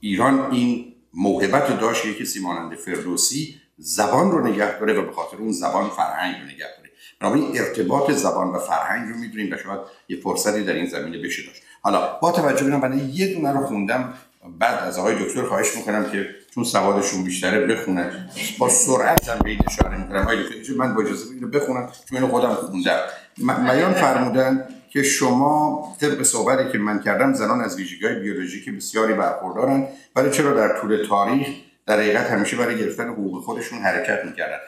[0.00, 5.36] ایران این موهبت داشت یک کسی مانند فردوسی زبان رو نگه داره و به خاطر
[5.36, 6.90] اون زبان فرهنگ رو نگه داره.
[7.20, 11.46] بنابراین ارتباط زبان و فرهنگ رو می‌دونیم و شاید یه فرصتی در این زمینه بشه
[11.46, 11.62] داشت.
[11.80, 14.14] حالا با توجه به من یه دونه رو خوندم
[14.58, 18.28] بعد از آقای دکتر خواهش می‌کنم که چون سوادشون بیشتره بخونن.
[18.58, 20.26] با سرعت هم به این اشاره می‌کنم.
[20.76, 23.00] من با اجازه اینو بخونم چون اینو خودم خوندم.
[23.38, 29.14] میان فرمودن که شما طبق صحبتی که من کردم زنان از ویژگی های بیولوژیک بسیاری
[29.14, 29.86] برخوردارن.
[30.16, 31.46] ولی چرا در طول تاریخ
[31.86, 34.58] در حقیقت همیشه برای گرفتن حقوق خودشون حرکت می‌کردن؟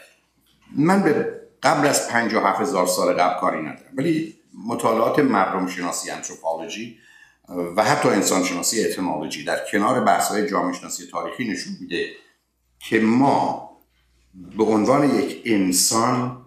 [0.76, 3.91] من به قبل از 57 هزار سال قبل کاری ندارم.
[3.97, 4.34] ولی
[4.66, 6.99] مطالعات مردم شناسی انتروپولوژی
[7.49, 12.09] و حتی انسانشناسی اتنولوژی در کنار بحث های جامعه شناسی تاریخی نشون میده
[12.78, 13.70] که ما
[14.57, 16.47] به عنوان یک انسان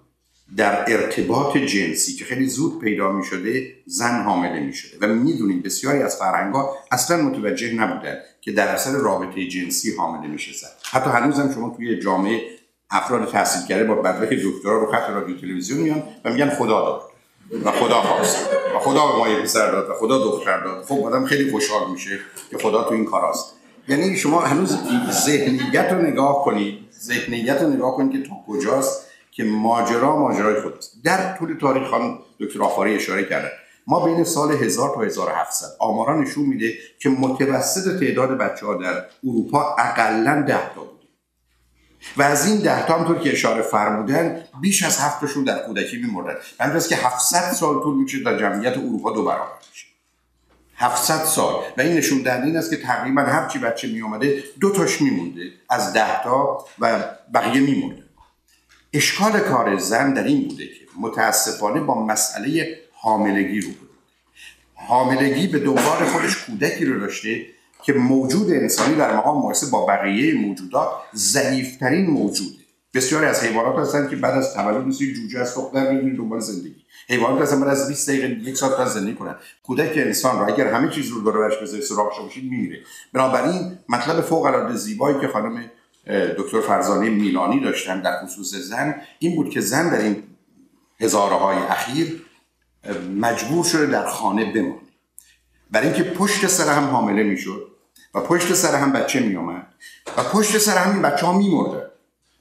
[0.58, 5.62] در ارتباط جنسی که خیلی زود پیدا می شده زن حامله می شده و می‌دونیم
[5.62, 10.68] بسیاری از فرهنگ ها اصلا متوجه نبودن که در اثر رابطه جنسی حامله میشه زن.
[10.91, 12.41] حتی هم شما توی جامعه
[12.89, 17.09] افراد تحصیل کرده با مدرک دکترا رو خط رادیو تلویزیون میان و میگن خدا داد.
[17.66, 18.50] و خدا خواست.
[18.76, 20.86] و خدا به ما یه پسر داد و خدا دختر داد.
[20.86, 22.20] خب آدم خیلی خوشحال میشه
[22.52, 23.54] که خدا تو این کاراست.
[23.88, 24.78] یعنی شما هنوز
[25.12, 30.93] ذهنیت رو نگاه کنید ذهنیت رو نگاه کنید که تا کجاست که ماجرا ماجرای خداست
[31.04, 33.50] در طول تاریخ خانم دکتر آفاری اشاره کردن
[33.88, 39.06] ما بین سال 1000 تا 1700 آمارا نشون میده که متوسط تعداد بچه ها در
[39.24, 40.82] اروپا اقلا 10 تا
[42.18, 46.36] و از این ده تا همطور که اشاره فرمودن بیش از هفتشون در کودکی میمردن.
[46.60, 49.86] همین که 700 سال طول میشه در جمعیت اروپا دو برابر میشه
[50.76, 51.64] 700 سال.
[51.78, 55.02] و این نشون دهنده این است که تقریبا هر چی بچه می آمده دو تاش
[55.02, 55.52] میمونده.
[55.70, 57.00] از ده تا و
[57.34, 58.04] بقیه میمونده
[58.93, 63.89] اشکال کار زن در این بوده که متاسفانه با مسئله حاملگی رو بود.
[64.76, 67.45] حاملگی به دنبال خودش کودکی رو داشته
[67.84, 72.60] که موجود انسانی در مقام مقایسه با بقیه موجودات ضعیفترین موجوده.
[72.94, 76.76] بسیاری از حیوانات هستن که بعد از تولد مثل جوجه از دختر می‌بینید دنبال زندگی.
[77.10, 79.36] حیوانات هستن بعد از 20 دقیقه یک ساعت تا زندگی کنن.
[79.64, 82.80] کودک انسان رو اگر همه چیز رو داره برش بذاری سراغش باشید میمیره.
[83.14, 85.64] بنابراین مطلب فوق العاده زیبایی که خانم
[86.38, 90.24] دکتر فرزانه میلانی داشتن در خصوص زن این بود که زن در این
[91.02, 92.22] هزاره های اخیر
[93.20, 94.89] مجبور شده در خانه بمونه.
[95.72, 97.67] برای اینکه پشت سر هم حامله می‌شد
[98.15, 99.67] و پشت سر هم بچه می آمد
[100.17, 101.89] و پشت سر هم این بچه ها می مرده.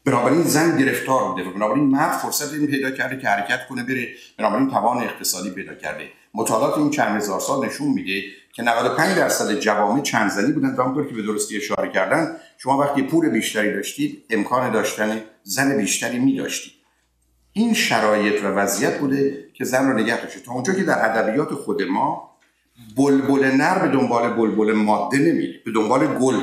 [0.04, 4.08] بنابراین زن گرفتار بوده و بنابراین مرد فرصت این پیدا کرده که حرکت کنه بره.
[4.38, 6.08] بنابراین توان اقتصادی پیدا کرده.
[6.34, 8.22] مطالعات این چند هزار سال نشون میده
[8.52, 13.02] که 95 درصد جوامع چند زنی بودن و که به درستی اشاره کردن شما وقتی
[13.02, 16.72] پول بیشتری داشتید امکان داشتن زن بیشتری می داشتید
[17.52, 21.54] این شرایط و وضعیت بوده که زن رو نگه داشته تا اونجا که در ادبیات
[21.54, 22.27] خود ما
[22.96, 26.40] بلبل نر به دنبال بلبل ماده نمیره به دنبال گل.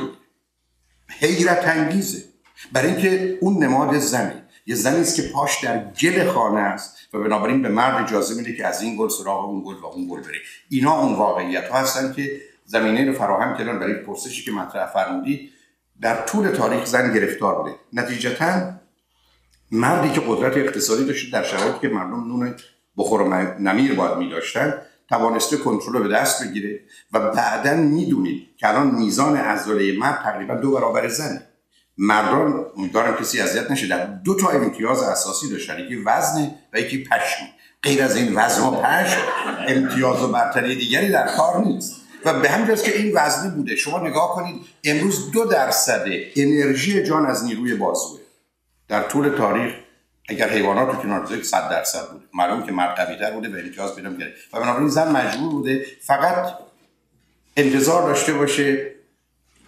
[1.08, 2.24] حیرت انگیزه.
[2.72, 4.42] برای اینکه اون نماد زنه.
[4.66, 8.56] یه زنی است که پاش در گل خانه است و بنابراین به مرد اجازه میده
[8.56, 10.38] که از این گل سراغ اون گل و اون گل بره.
[10.68, 15.50] اینا اون واقعیت ها هستن که زمینه رو فراهم کردن برای پرسشی که مطرح فرمودید
[16.00, 17.74] در طول تاریخ زن گرفتار بوده.
[17.92, 18.72] نتیجتا
[19.70, 22.54] مردی که قدرت اقتصادی داشته در شرایطی که مردم نون
[22.96, 24.74] بخور و نمیر باید می داشتن
[25.08, 26.80] توانسته کنترل به دست بگیره
[27.12, 31.42] و بعدا می‌دونید که الان میزان عضله مرد تقریبا دو برابر زنه
[31.98, 37.04] مردان امیدوارم کسی اذیت نشه در دو تا امتیاز اساسی داشتن یکی وزن و یکی
[37.04, 37.46] پشم.
[37.82, 39.20] غیر از این وزن و پشم
[39.68, 41.96] امتیاز و برتری دیگری در کار نیست.
[42.24, 46.04] و به همین که این وزنی بوده شما نگاه کنید امروز دو درصد
[46.36, 48.20] انرژی جان از نیروی بازوه.
[48.88, 49.72] در طول تاریخ
[50.28, 52.24] اگر حیوانات رو کنار بذارید 100 درصد بوده.
[52.34, 56.54] معلوم که مرد قوی بوده و امتیاز پیدا کرده و بنابراین زن مجبور بوده فقط
[57.56, 58.92] انتظار داشته باشه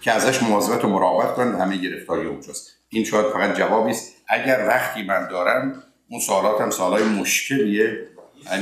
[0.01, 2.79] که ازش مواظبت و مراقبت کنن همه گرفتاری اونجاست.
[2.89, 4.13] این شاید فقط جوابی است.
[4.29, 8.09] اگر وقتی من دارم اون سوالات هم سوالای مشکلیه.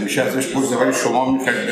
[0.01, 1.71] میشه ازش پرسید ولی شما می‌خواید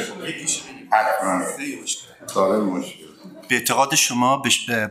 [2.60, 3.04] مشکل.
[3.48, 4.42] به اعتقاد شما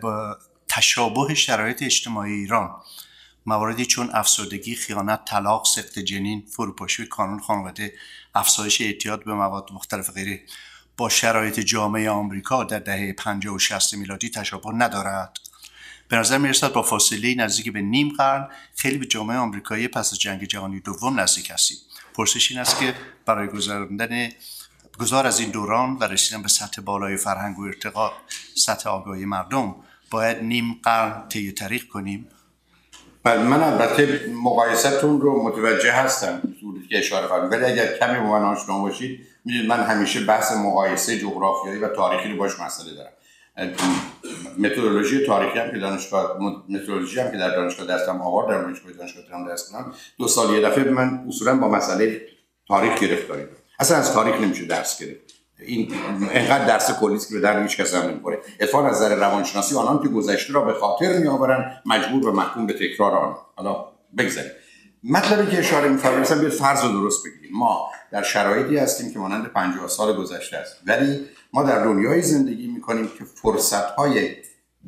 [0.02, 0.38] با
[0.70, 2.76] تشابه شرایط اجتماعی ایران
[3.46, 7.94] مواردی چون افسردگی، خیانت، طلاق، سخت جنین، فروپاشی کانون خانواده،
[8.36, 10.42] افزایش اعتیاد به مواد مختلف غیره
[10.98, 15.38] با شرایط جامعه آمریکا در دهه 50 و 60 میلادی تشابه ندارد.
[16.08, 20.20] به نظر می‌رسد با فاصله نزدیک به نیم قرن خیلی به جامعه آمریکایی پس از
[20.20, 21.78] جنگ جهانی دوم نزدیک هستیم.
[22.14, 24.30] پرسش این است که برای گذراندن
[25.00, 28.12] گذار از این دوران و رسیدن به سطح بالای فرهنگ و ارتقا
[28.56, 29.76] سطح آگاهی مردم
[30.12, 32.28] باید نیم قرن طی طریق کنیم.
[33.24, 36.42] بله من البته مقایستون رو متوجه هستم
[36.90, 41.20] که اشاره فرمودید ولی اگر کمی با من آشنا باشید می‌دونید من همیشه بحث مقایسه
[41.20, 43.12] جغرافیایی و تاریخی رو باش مسئله دارم.
[44.58, 46.38] متدولوژی تاریخی هم که دانشگاه
[46.70, 50.54] متدولوژی هم که در دانشگاه دستم آورد در دانشگاه دانشگاه تهران درس کنم دو سال
[50.54, 52.22] یه دفعه من اصولا با مسئله
[52.68, 53.44] تاریخ گرفتاری
[53.80, 55.33] اصلا از تاریخ نمیشه درس گرفت.
[55.60, 55.94] این
[56.32, 58.40] انقدر درس کلی که به درد هیچ کس هم نمی‌خوره.
[58.60, 62.74] اتفاقا از نظر روانشناسی آنان که گذشته را به خاطر میآورن مجبور و محکوم به
[62.74, 63.36] تکرار آن.
[63.56, 63.86] حالا
[64.18, 64.52] بگذاریم.
[65.04, 67.58] مطلبی که اشاره می‌فرمایید مثلا بیاید فرض رو درست بگیریم.
[67.58, 70.76] ما در شرایطی هستیم که مانند 50 سال گذشته است.
[70.88, 74.36] ولی ما در دنیای زندگی می‌کنیم که فرصت‌های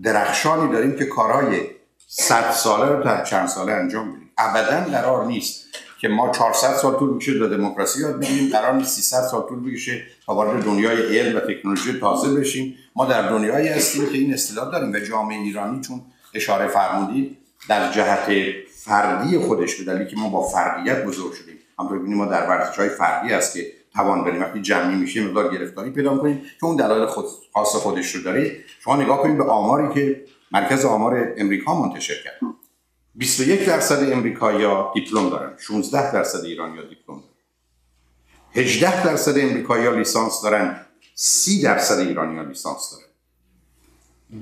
[0.03, 1.61] درخشانی داریم که کارهای
[2.07, 4.29] 100 ساله رو در چند ساله انجام بدیم.
[4.37, 5.65] ابدا قرار نیست
[6.05, 8.49] که ما 400 سال طول میشه تا دموکراسی یاد بگیریم.
[8.49, 12.75] قرار نیست 300 سال طول بکشه تا وارد دنیای علم و تکنولوژی تازه بشیم.
[12.95, 16.01] ما در دنیایی هستیم که این اصطلاح داریم و جامعه ایرانی چون
[16.33, 17.37] اشاره فرمودید
[17.69, 18.29] در جهت
[18.75, 21.55] فردی خودش به دلیلی که ما با فردیت بزرگ شدیم.
[21.79, 24.41] همونطور ببینیم ما در ورزش های فردی است که توان بریم.
[24.41, 28.51] وقتی جمعی میشه مقدار گرفتاری پیدا کنیم که اون دلایل خود خاص خودش رو داره
[28.79, 32.39] شما نگاه کنید به آماری که مرکز آمار امریکا منتشر کرد.
[33.17, 37.35] 21 درصد امریکایی‌ها دیپلم دارن 16 درصد ایرانی‌ها دیپلم دارن.
[38.55, 40.85] 18 درصد امریکایی‌ها لیسانس دارن
[41.15, 43.05] 30 درصد ایرانی‌ها لیسانس دارن.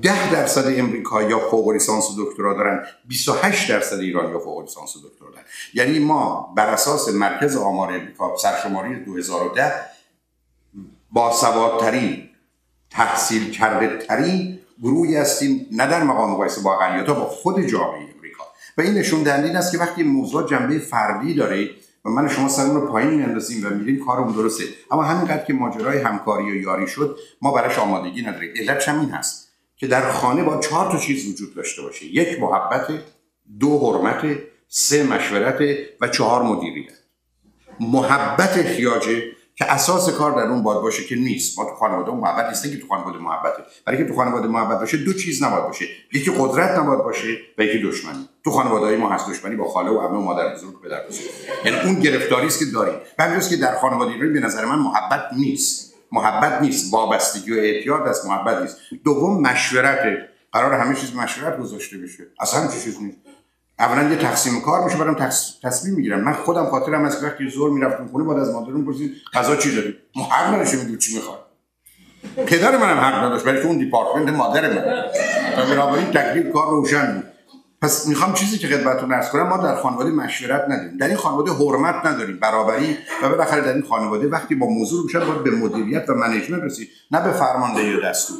[0.02, 4.96] 10 درصد امریکایی ها فوق لیسانس و دکترا دارن 28 درصد ایرانی ها فوق لیسانس
[4.96, 5.44] و دکترا دارن.
[5.74, 9.74] یعنی ما بر اساس مرکز آمار امریکا سرشماری 2010
[11.12, 12.30] با سوادترین
[12.90, 18.13] تحصیل کرده ترین گروهی هستیم نه در مقام مقایسه با اقلیت با خود جامعه.
[18.78, 21.70] و این نشون دهنده است که وقتی موضوع جنبه فردی داره
[22.06, 25.98] و من شما سرمون رو پایین میاندازیم و میریم کارمون درسته اما همینقدر که ماجرای
[25.98, 28.54] همکاری و یاری شد ما براش آمادگی نداریم.
[28.56, 32.06] علتش هم این هست که در خانه با چهار تا چیز وجود داشته باشه.
[32.06, 32.88] یک محبت
[33.60, 35.60] دو حرمت سه مشورت
[36.02, 36.94] و چهار مدیریت.
[37.80, 39.24] محبت احتیاجه
[39.56, 41.60] که اساس کار در اون باید باشه که نیست.
[41.60, 42.72] ما تو خانواده محبت نیست.
[42.72, 43.64] که تو خانواده محبته.
[43.86, 45.86] برای که تو خانواده محبت باشه دو چیز نباید باشه.
[46.14, 48.30] یکی قدرت نباید باشه و یکی دشمنی.
[48.44, 51.26] تو خانواده های ما هست دشمنی با خاله و عمه و مادر بزرگ پدر بزرگ.
[51.66, 52.96] یعنی اون گرفتاری است که داریم.
[53.20, 55.94] و که در خانواده ایرانی به نظر من محبت نیست.
[56.12, 56.94] محبت نیست.
[56.94, 58.78] وابستگی و اعتیاد از محبت نیست.
[59.04, 60.00] دوم مشورت.
[60.52, 62.24] قرار همه چیز مشورت گذاشته بشه.
[62.40, 63.18] اصلا چه چیز نیست.
[63.80, 65.30] اولا یه تقسیم کار میشه برام
[65.64, 69.56] تصمیم می‌گیرم من خودم خاطرم از وقتی زور می‌رفتم خونه بعد از مادرم پرسید غذا
[69.56, 71.40] چی داری؟ محق نداشته می‌دونی چی می‌خواد.
[72.46, 75.04] پدر منم حق نداشت ولی تو اون دیپارتمنت مادر من
[75.58, 77.24] و بنابراین تکلیف کار روشن بود.
[77.82, 80.98] پس می‌خوام چیزی که خدمتتون عرض کنم ما در خانواده مشورت نداریم.
[80.98, 85.20] در این خانواده حرمت نداریم برابری و بالاخره در این خانواده وقتی با موضوع رو
[85.20, 88.38] باید به مدیریت و منیجمنت رسید نه به فرماندهی و دستور.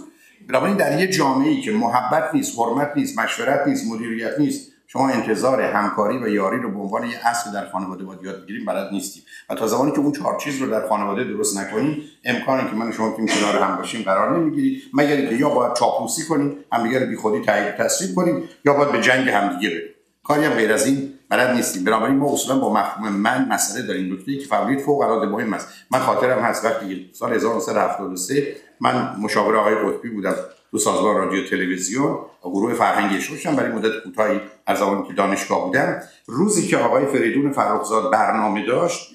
[0.50, 5.10] بنابراین در یه جامعه ای که محبت نیست حرمت نیست مشورت نیست مدیریت نیست شما
[5.10, 8.92] انتظار همکاری و یاری رو به عنوان یه اصل در خانواده باید یاد بگیریم بلد
[8.92, 9.24] نیستیم.
[9.50, 12.92] و تا زمانی که اون چهار چیز رو در خانواده درست نکنیم امکانی که من
[12.92, 17.06] شما که کنار هم باشیم قرار نمی‌گیرید مگر اینکه یا باید چاپلوسی کنیم همدیگه رو
[17.06, 19.90] بیخودی تایید تصویر کنیم یا باید به جنگ همدیگه بریم.
[20.24, 21.84] کاری هم غیر از این بلد نیستیم.
[21.84, 24.14] بنابراین ما اصولا با مفهوم من مسئله داریم.
[24.14, 25.68] نکته که فوریت فوق العاده مهم است.
[25.92, 30.36] من خاطرم هست وقتی سال 1973 من مشاور آقای قطبی بودم
[30.72, 32.18] دو سازمان رادیو تلویزیون.
[32.46, 34.40] و گروه فرهنگی شوشم برای مدت کوتاهی.
[34.66, 39.10] از زمانی که دانشگاه بودم روزی که آقای فریدون فرخزاد برنامه داشت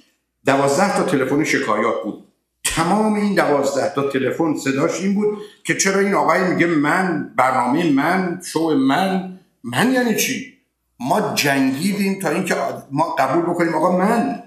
[0.47, 2.25] دوازده تا تلفن شکایات بود.
[2.65, 7.93] تمام این دوازده تا تلفن صداش این بود که چرا این آقای میگه من برنامه
[7.93, 10.59] من شو من من یعنی چی؟
[11.01, 12.55] ما جنگیدیم تا اینکه
[12.91, 14.43] ما قبول بکنیم آقا من.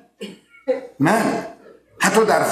[0.99, 1.45] من.
[1.99, 2.43] حتی در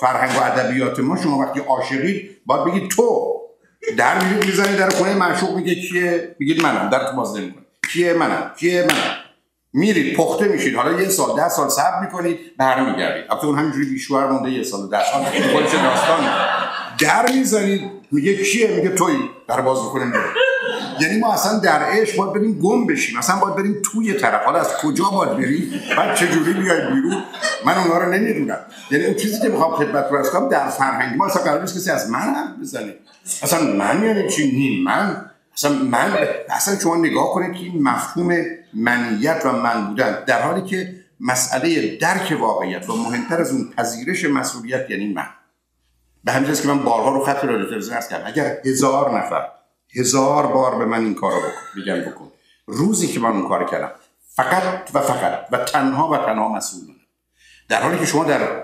[0.00, 3.39] فرهنگ و ادبیات ما شما وقتی عاشقید باید بگید تو.
[3.96, 7.62] در می‌زنید در خونه معشوق میگه کیه؟ میگید منم در تو باز نمی‌کنه
[7.92, 9.16] کیه منم؟ کیه منم؟
[9.72, 10.74] میرید پخته میشید.
[10.74, 14.88] حالا یه سال ده سال صبر می‌کنید برمیگردید البته اون همینجوری بیشوار مونده یه سال
[14.90, 15.24] ده سال.
[15.24, 16.20] خودش داستان
[17.00, 19.14] در می‌زنید میگه کیه؟ میگه توی
[19.48, 20.12] در باز می‌کنه
[21.00, 23.18] یعنی ما اصلا در عشق باید بریم گم بشیم.
[23.18, 24.44] اصلا باید بریم توی طرف.
[24.44, 27.22] حالا از کجا باید بریم بعد چه جوری بیای بیرون؟
[27.66, 28.58] من اونها رو نمی‌دونم.
[28.90, 31.16] یعنی اون چیزی که می‌خوام خدمت رو در فرهنگ.
[31.16, 32.94] ما اصلا قرار نیست کسی از من حرف بزنه.
[33.42, 35.30] اصلا من یعنی چی؟ نیم من.
[35.54, 36.12] اصلا من
[36.48, 38.44] اصلا شما نگاه کنید که این مفهوم
[38.74, 44.24] منیت و من بودن در حالی که مسئله درک واقعیت و مهمتر از اون پذیرش
[44.24, 45.26] مسئولیت یعنی من.
[46.24, 48.26] به همین که من بارها رو خط رادیو تلویزیون کردم.
[48.26, 49.42] اگر هزار نفر
[49.96, 51.50] هزار بار به من این کارو بکن.
[51.76, 52.32] میگن بکن.
[52.66, 53.90] روزی که من اون کار کردم
[54.28, 56.80] فقط و فقط و تنها و تنها مسئول
[57.68, 58.62] در حالی که شما در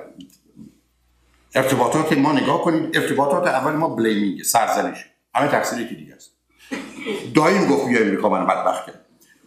[1.54, 5.06] ارتباطات ما نگاه کنید ارتباطات اول ما بلیمینگ سرزنش.
[5.34, 6.30] همه تقصیر که دیگه است.
[7.34, 9.00] دایم گفت بیا امریکا من بدبخت کرد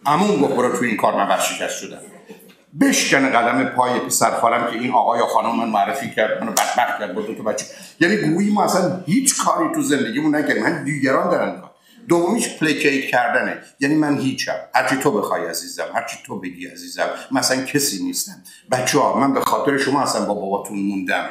[0.06, 1.98] امون گفت برو توی این کار من ورشکست شدم.
[2.80, 6.98] بشکن قدم پای پسر خالم که این آقا یا خانم من معرفی کرد منو بدبخت
[6.98, 7.66] کرد با دو تا بچه.
[8.00, 10.62] یعنی گویی ما اصلا هیچ کاری تو زندگیمون نکردیم.
[10.62, 11.69] من دیگران دارن کار
[12.08, 13.58] دومیش placate کردنه.
[13.80, 14.54] یعنی من هیچم.
[14.74, 18.42] هرچی تو بخوای عزیزم هرچی تو بگی عزیزم مثلا کسی نیستم.
[18.72, 21.24] بچه ها من به خاطر شما اصلا با باباتون موندم.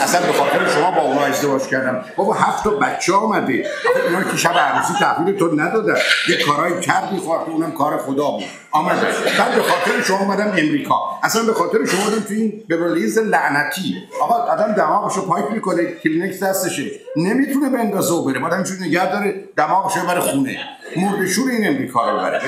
[0.00, 2.04] اصلا به خاطر شما با اونا ازدواج کردم.
[2.16, 3.66] بابا هفت تا بچه آمده
[4.06, 5.96] اونا که شب عروسی تحویل تو ندادن.
[6.28, 8.44] یه کارایی کردی خواهد اونم کار خدا بود.
[8.72, 9.06] آمده
[9.38, 10.94] بعد به خاطر شما اومدم امریکا.
[11.22, 13.94] اصلا به خاطر شما اومدم تو این Beverly Hills لعنتی.
[14.22, 15.92] آقا آدم دماغشو wipe می‌کنه.
[15.92, 16.90] Kleenex دستشه.
[17.16, 18.40] نمی‌تونه بندازه و بره.
[18.40, 19.44] بعدم چون نگه داره.
[19.56, 20.58] دماغشو بره خونه.
[20.96, 22.40] مردشور این امریکا رو بره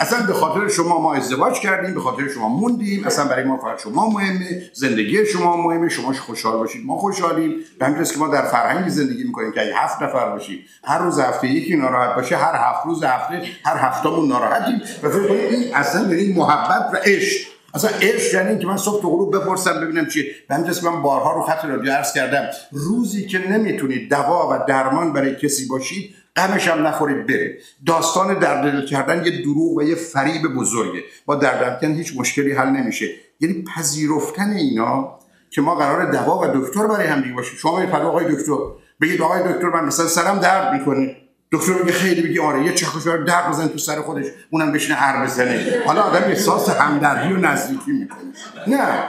[0.00, 3.82] اصلا به خاطر شما ما ازدواج کردیم به خاطر شما موندیم اصلا برای ما فقط
[3.82, 7.54] شما مهمه زندگی شما مهمه شما خوشحال باشید ما خوشحالیم.
[7.78, 11.20] به همین که ما در فرهنگی زندگی می‌کنیم که اگه هفت نفر باشیم هر روز
[11.20, 14.80] هفته یکی ناراحت باشه هر هفت روز هفته هر هفتمون ناراحتیم.
[15.02, 17.53] و فکر کنید این اصلا یعنی محبت و عشق.
[17.74, 21.32] اصلا عشق یعنی که من صبح تو غروب بپرسم ببینم چی به همین من بارها
[21.32, 22.48] رو خط رادیو عرض کردم.
[22.72, 27.58] روزی که نمی‌تونید دوا و درمان برای کسی باشید غمش هم نخورید بره.
[27.86, 31.00] داستان دردل کردن یه دروغ و یه فریب بزرگه.
[31.26, 33.06] با دردل هیچ مشکلی حل نمیشه.
[33.40, 35.18] یعنی پذیرفتن اینا
[35.50, 37.58] که ما قرار دوا و دکتر برای هم باشیم.
[37.58, 38.56] شما برید آقای دکتر.
[39.00, 41.16] بگید آقای دکتر من مثلا سرم درد می‌کنه.
[41.54, 45.24] دکتر میگه خیلی بگی آره یه چخشوار درد بزن تو سر خودش اونم بشینه هر
[45.24, 45.82] بزنه.
[45.86, 48.18] حالا آدم احساس همدردی و نزدیکی می‌کنه.
[48.66, 49.08] نه.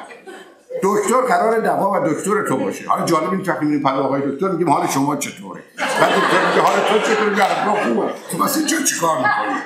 [0.83, 2.87] دکتر قرار دوا و دکتر تو باشه.
[2.87, 6.61] حالا جالب این وقتی میریم پدر آقای دکتر میگیم حال شما چطوره؟ بعد دکتر میگه
[6.61, 8.13] حال تو چطوره؟ میگه حالا خوبه.
[8.31, 9.59] تو واسه چه چیکار می‌کنی؟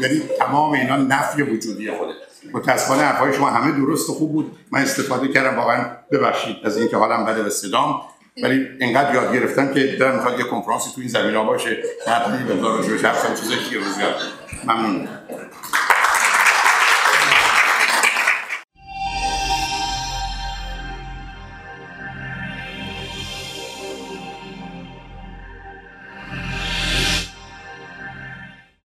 [0.00, 2.12] یعنی تمام اینا نفی وجودی خوده
[2.52, 4.58] متاسفانه حرفای شما همه درست و خوب بود.
[4.70, 8.00] من استفاده کردم واقعا ببخشید از اینکه حالم بده به صدام.
[8.42, 11.82] ولی اینقدر یاد گرفتم که دارم می‌خواد یه کنفرانسی تو این زمین ها باشه.
[12.06, 14.16] حتما به جوش هفتم چیزایی که روز یاد
[14.64, 15.08] ممنون.